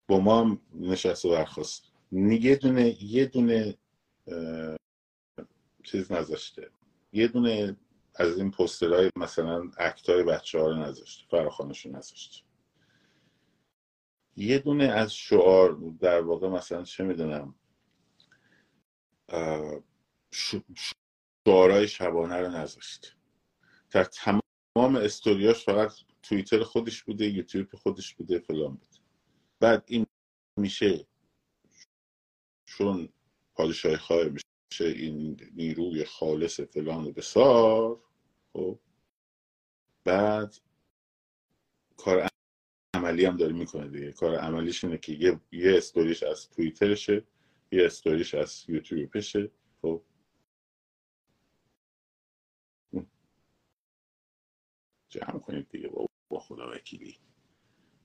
با 0.09 0.21
ما 0.21 0.41
هم 0.41 0.61
نشست 0.75 1.25
و 1.25 1.31
برخواست 1.31 1.93
یه 2.13 2.57
دونه 2.57 3.05
یه 3.05 3.27
دونه 3.27 3.79
چیز 5.85 6.13
نذاشته. 6.13 6.71
یه 7.13 7.29
دونه 7.29 7.77
از 8.15 8.39
این 8.39 8.51
پسترهای 8.51 9.11
مثلا 9.17 9.71
اکتای 9.79 10.23
بچه 10.23 10.59
ها 10.59 10.67
رو 10.67 10.77
نذاشته 10.77 11.27
فراخانشون 11.31 11.97
نذاشته 11.97 12.43
یه 14.37 14.59
دونه 14.59 14.85
از 14.85 15.15
شعار 15.15 15.79
در 16.01 16.21
واقع 16.21 16.49
مثلا 16.49 16.83
چه 16.83 17.05
می‌دونم 17.05 17.55
شعارهای 21.47 21.89
شبانه 21.89 22.37
رو 22.37 22.49
نذاشته 22.49 23.09
در 23.91 24.05
تمام 24.05 24.97
استوریاش 24.97 25.65
فقط 25.65 25.93
توییتر 26.23 26.63
خودش 26.63 27.03
بوده 27.03 27.27
یوتیوب 27.27 27.77
خودش 27.77 28.15
بوده 28.15 28.39
فلان 28.39 28.75
بوده 28.75 28.99
بعد 29.61 29.85
این 29.87 30.07
میشه 30.57 31.07
چون 32.65 33.09
پادشاهی 33.55 33.97
خواهر 33.97 34.29
میشه 34.29 34.50
این 34.79 35.41
نیروی 35.55 36.05
خالص 36.05 36.61
فلان 36.61 37.07
و 37.07 37.13
بسار. 37.13 38.01
خب. 38.53 38.79
بعد 40.05 40.57
کار 41.97 42.29
عملی 42.95 43.25
هم 43.25 43.37
داره 43.37 43.53
می‌کنه 43.53 43.89
دیگه. 43.89 44.13
کار 44.13 44.37
عملیش 44.37 44.85
اینه 44.85 44.99
که 44.99 45.13
یه, 45.13 45.41
یه 45.53 45.77
استوریش 45.77 46.23
از 46.23 46.51
توییترشه 46.51 47.25
یه 47.73 47.87
استوریش 47.87 48.35
از 48.35 48.65
یوتیوبشه. 48.69 49.51
خب. 49.83 50.03
جمع 55.09 55.39
کنید 55.39 55.69
دیگه 55.69 55.89
با, 55.89 56.07
با 56.29 56.39
خدا 56.39 56.71
وکیلی. 56.71 57.19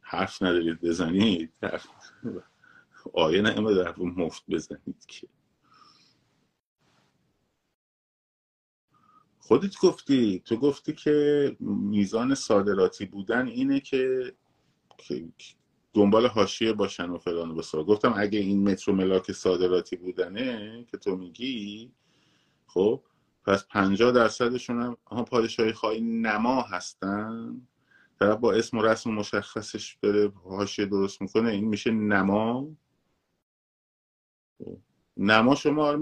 حرف 0.02 0.42
ندارید 0.42 0.82
بزنید. 0.82 1.54
آیه 3.14 3.42
نعمه 3.42 3.76
در 3.76 3.96
مفت 4.00 4.44
بزنید 4.50 5.06
که. 5.08 5.28
خودت 9.48 9.78
گفتی 9.80 10.42
تو 10.46 10.58
گفتی 10.58 10.94
که 10.94 11.58
میزان 11.60 12.36
صادراتی 12.36 13.06
بودن 13.06 13.48
اینه 13.48 13.80
که 13.80 14.34
دنبال 15.94 16.28
حاشیه 16.28 16.74
باشن 16.74 17.10
و 17.10 17.18
فلان 17.18 17.52
و 17.52 17.56
بسار 17.56 17.84
گفتم 17.84 18.14
اگه 18.18 18.40
این 18.40 18.70
مترو 18.70 18.96
ملاک 18.96 19.32
صادراتی 19.32 19.96
بودنه 19.96 20.86
که 20.92 20.98
تو 20.98 21.16
میگی 21.16 21.92
خب 22.68 23.04
پس 23.46 23.68
پنجاه 23.68 24.12
درصدشون 24.12 24.82
هم 24.82 24.98
ها 25.12 25.24
پادشاهی 25.24 25.74
خواهی 25.74 26.02
نما 26.02 26.62
هستن 26.62 27.62
طرف 28.20 28.38
با 28.38 28.54
اسم 28.54 28.78
و 28.78 28.82
رسم 28.82 29.12
مشخصش 29.12 29.98
داره 30.02 30.32
حاشیه 30.44 30.86
درست 30.86 31.22
می‌کنه 31.22 31.50
این 31.50 31.66
میشه 31.66 31.92
نما 31.92 32.68
خب. 34.58 34.78
نما 35.18 35.56
شما 35.56 35.86
آره 35.86 35.98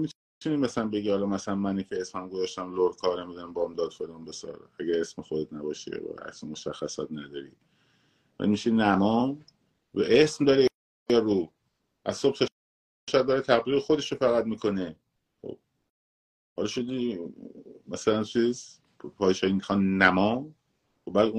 می‌تونی 0.46 0.64
مثلا 0.64 0.88
بگی 0.88 1.10
حالا 1.10 1.26
مثلا 1.26 1.54
منی 1.54 1.84
که 1.84 2.00
اسمم 2.00 2.28
گذاشتم 2.28 2.74
لور 2.74 2.96
کار 2.96 3.26
میدم 3.26 3.52
بامداد 3.52 3.90
فلان 3.92 4.24
بسار. 4.24 4.68
اگه 4.80 5.00
اسم 5.00 5.22
خودت 5.22 5.52
نباشی 5.52 5.90
و 5.90 6.20
اسم 6.28 6.48
مشخصات 6.48 7.12
نداری. 7.12 7.52
و 8.40 8.46
میشه 8.46 8.70
نما 8.70 9.38
و 9.94 10.00
اسم 10.00 10.44
داره 10.44 10.66
یا 11.10 11.18
رو. 11.18 11.52
از 12.04 12.16
صبح 12.16 12.46
شاید 13.10 13.26
داره 13.26 13.40
تبلیغ 13.40 13.82
خودش 13.82 14.12
رو 14.12 14.18
فقط 14.18 14.44
می‌کنه. 14.44 14.96
خب. 15.42 15.58
حالا 16.56 16.68
شدی 16.68 17.18
مثلا 17.86 18.24
چیز 18.24 18.80
پایشایی 19.16 19.52
می‌خوان 19.52 19.98
نما؟ 19.98 20.36
و 20.36 20.52
خب 21.04 21.12
بعد 21.12 21.32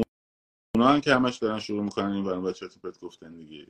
اونا 0.76 0.88
هم 0.88 1.02
که 1.02 1.16
همش 1.16 1.38
دارن 1.38 1.60
شروع 1.60 1.84
می‌کنن 1.84 2.12
این 2.12 2.24
برای 2.24 2.42
بچه 2.42 2.68
پت 2.68 3.00
گفتن 3.00 3.36
دیگه. 3.36 3.68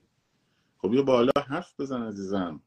خب 0.77 0.93
یه 0.93 1.01
بالا 1.01 1.31
حرف 1.47 1.79
بزن 1.79 2.01
عزیزم. 2.01 2.61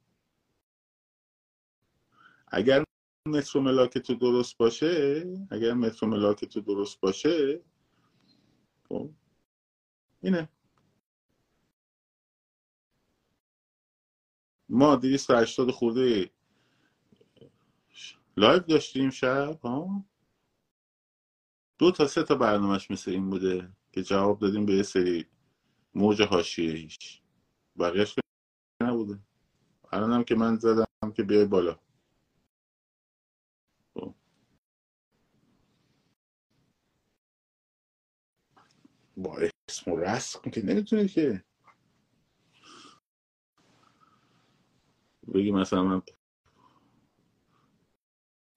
اگر 2.50 2.84
مترو 3.28 3.60
ملاک 3.60 3.98
تو 3.98 4.14
درست 4.14 4.58
باشه 4.58 5.24
اگر 5.50 5.74
مترو 5.74 6.08
ملاک 6.08 6.44
تو 6.44 6.60
درست 6.60 7.00
باشه 7.00 7.60
خب 8.88 9.10
اینه. 10.22 10.48
ما 14.68 14.96
280 14.96 15.70
خورده 15.70 16.30
لایو 18.36 18.58
داشتیم 18.58 19.10
شب 19.10 19.60
ها؟ 19.62 20.04
دو 21.78 21.90
تا 21.92 22.06
سه 22.06 22.22
تا 22.22 22.34
برنامهش 22.34 22.90
مثل 22.90 23.10
این 23.10 23.30
بوده 23.30 23.72
که 23.92 24.02
جواب 24.02 24.38
دادیم 24.38 24.66
به 24.66 24.74
یه 24.74 24.82
سری 24.82 25.26
موج 25.94 26.22
حاشیه 26.22 26.72
ایش 26.72 27.22
بقیهش 27.78 28.14
نبوده. 28.82 29.18
الانم 29.92 30.24
که 30.24 30.34
من 30.34 30.56
زدم 30.56 31.12
که 31.16 31.22
بیای 31.22 31.44
بالا. 31.44 31.78
با 39.18 39.38
اسم 39.68 39.92
و 39.92 39.96
رسم 39.96 40.50
که 40.50 40.66
نمی‌تونه 40.66 41.08
که 41.08 41.44
بگی 45.34 45.50
مثلا 45.50 45.82
من 45.82 46.02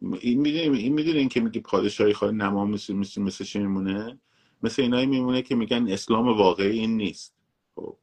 این 0.02 0.42
می‌دونی 0.42 0.78
این 0.78 0.94
می‌دونی 0.94 1.28
که 1.28 1.42
میگی 1.42 1.60
پادشاهی 1.60 2.14
خواهی 2.14 2.36
نما 2.36 2.66
مثل 2.66 2.94
مثل 2.94 3.22
مثل 3.22 3.44
چی 3.46 3.60
میمونه؟ 3.60 4.20
مثل 4.64 4.82
اینایی 4.82 5.06
میمونه 5.06 5.42
که 5.42 5.56
میگن 5.56 5.88
اسلام 5.88 6.28
واقعی 6.28 6.80
این 6.80 6.98
نیست. 6.98 7.36
خب. 7.76 7.98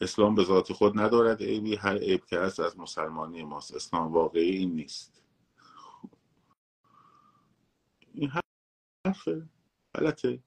اسلام 0.00 0.34
به 0.34 0.44
ذات 0.44 0.72
خود 0.72 0.98
ندارد 0.98 1.42
عیبی 1.42 1.76
هر 1.76 1.98
عیب 1.98 2.24
که 2.24 2.38
هست 2.38 2.60
از 2.60 2.78
مسلمانی 2.78 3.44
ماست. 3.44 3.74
اسلام 3.74 4.12
واقعی 4.12 4.50
این 4.56 4.74
نیست. 4.74 5.22
این 8.14 8.30
حرفه. 9.06 9.48
غلطه. 9.94 10.42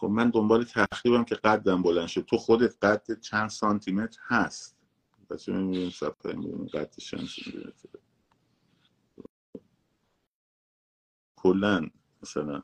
خب 0.00 0.06
من 0.06 0.30
دنبال 0.30 0.64
تخریبم 0.64 1.24
که 1.24 1.34
قدم 1.34 1.82
بلند 1.82 2.08
شد 2.08 2.22
تو 2.24 2.38
خودت 2.38 2.84
قد 2.84 3.20
چند 3.20 3.50
سانتی 3.50 3.92
متر 3.92 4.20
هست 4.24 4.76
بچه 5.30 5.52
می‌بینیم 5.52 5.90
صفحه 5.90 6.32
می‌بینیم 6.32 6.66
قد 6.68 6.96
چند 6.96 7.28
کلا 11.36 11.90
مثلا. 12.22 12.62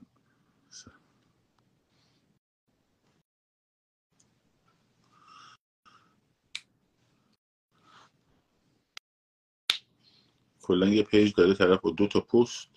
کلا 10.63 10.89
یه 10.89 11.03
پیج 11.03 11.35
داره 11.35 11.55
طرف 11.55 11.81
با 11.81 11.91
دو 11.91 12.07
تا 12.09 12.21
پست 12.21 12.69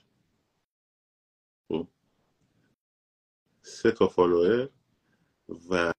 خب. 1.70 1.88
سه 3.70 3.92
تا 3.92 4.08
فالوور 4.08 4.70
و 5.70 5.94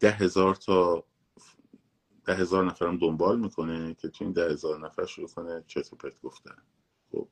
ده 0.00 0.10
هزار 0.10 0.54
تا 0.54 1.04
ده 2.24 2.34
هزار 2.34 2.64
نفرم 2.64 2.98
دنبال 2.98 3.40
می‌کنه 3.40 3.94
که 3.94 4.08
تو 4.08 4.24
این 4.24 4.32
ده 4.32 4.50
هزار 4.50 4.80
نفر 4.86 5.06
شروع 5.06 5.28
کنه 5.28 5.64
چطور 5.66 5.98
پرت 5.98 6.22
گفتن. 6.22 6.62
خب 7.12 7.28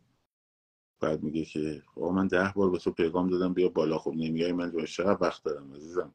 بعد 1.01 1.23
میگه 1.23 1.45
که 1.45 1.83
آقا 1.97 2.13
من 2.13 2.27
ده 2.27 2.53
بار 2.57 2.71
به 2.71 2.79
تو 2.79 2.91
پیغام 2.93 3.31
دادم 3.31 3.55
بیا 3.55 3.69
بالا. 3.69 3.99
خب 3.99 4.13
نمیای 4.17 4.53
من 4.53 4.71
جو 4.71 4.87
چقدر 4.87 5.19
وقت 5.23 5.45
دارم 5.45 5.75
عزیزم. 5.75 6.15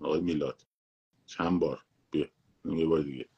آقای 0.00 0.20
میلاد 0.20 0.66
چند 1.26 1.60
بار؟ 1.60 1.84
بیا 2.10 2.28
یه 2.64 2.86
بار 2.86 3.02
دیگه. 3.02 3.28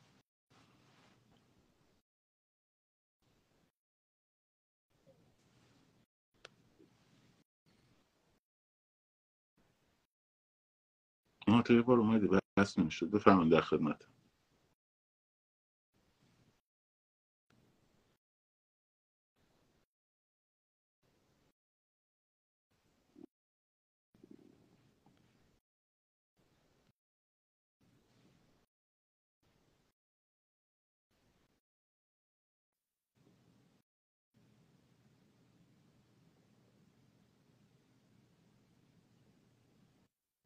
آه 11.49 11.63
تو 11.63 11.73
یه 11.75 11.83
بار 11.83 11.99
اومدی 11.99 12.29
بس 12.59 12.79
نمی‌شد. 12.79 13.11
بفهمم 13.11 13.49
در 13.49 13.61
خدمت 13.61 14.07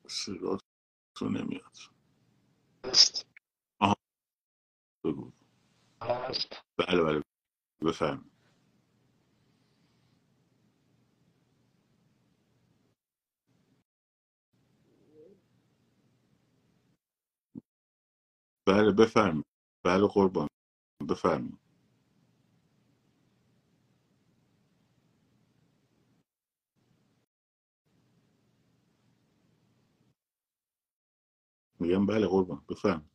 صدا 0.09 0.59
تو 1.19 1.29
نمیاد. 1.31 1.77
آها. 3.83 3.95
بگو. 5.07 5.33
بله 6.79 7.03
بله. 7.05 7.23
بفهم 7.83 8.31
بله 18.69 18.93
بفرم 18.93 19.45
بله 19.87 20.07
قربان. 20.09 20.49
بفرم 21.11 21.59
میگم 31.81 32.07
بله 32.07 32.29
قربان 32.29 32.65
بفرم 32.71 33.11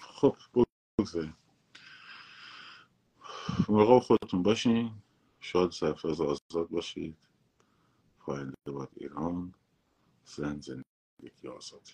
خب 0.00 0.36
بگذاریم 1.00 1.36
مراقب 3.68 4.00
خودتون 4.04 4.42
باشین. 4.42 5.02
شاد 5.40 5.72
سرفراز 5.72 6.20
آزاد 6.20 6.68
باشید. 6.70 7.18
فایل 8.18 8.52
باد 8.66 8.90
ایران. 8.96 9.54
زن 10.24 10.60
زندگی 10.60 11.48
آزادی. 11.56 11.92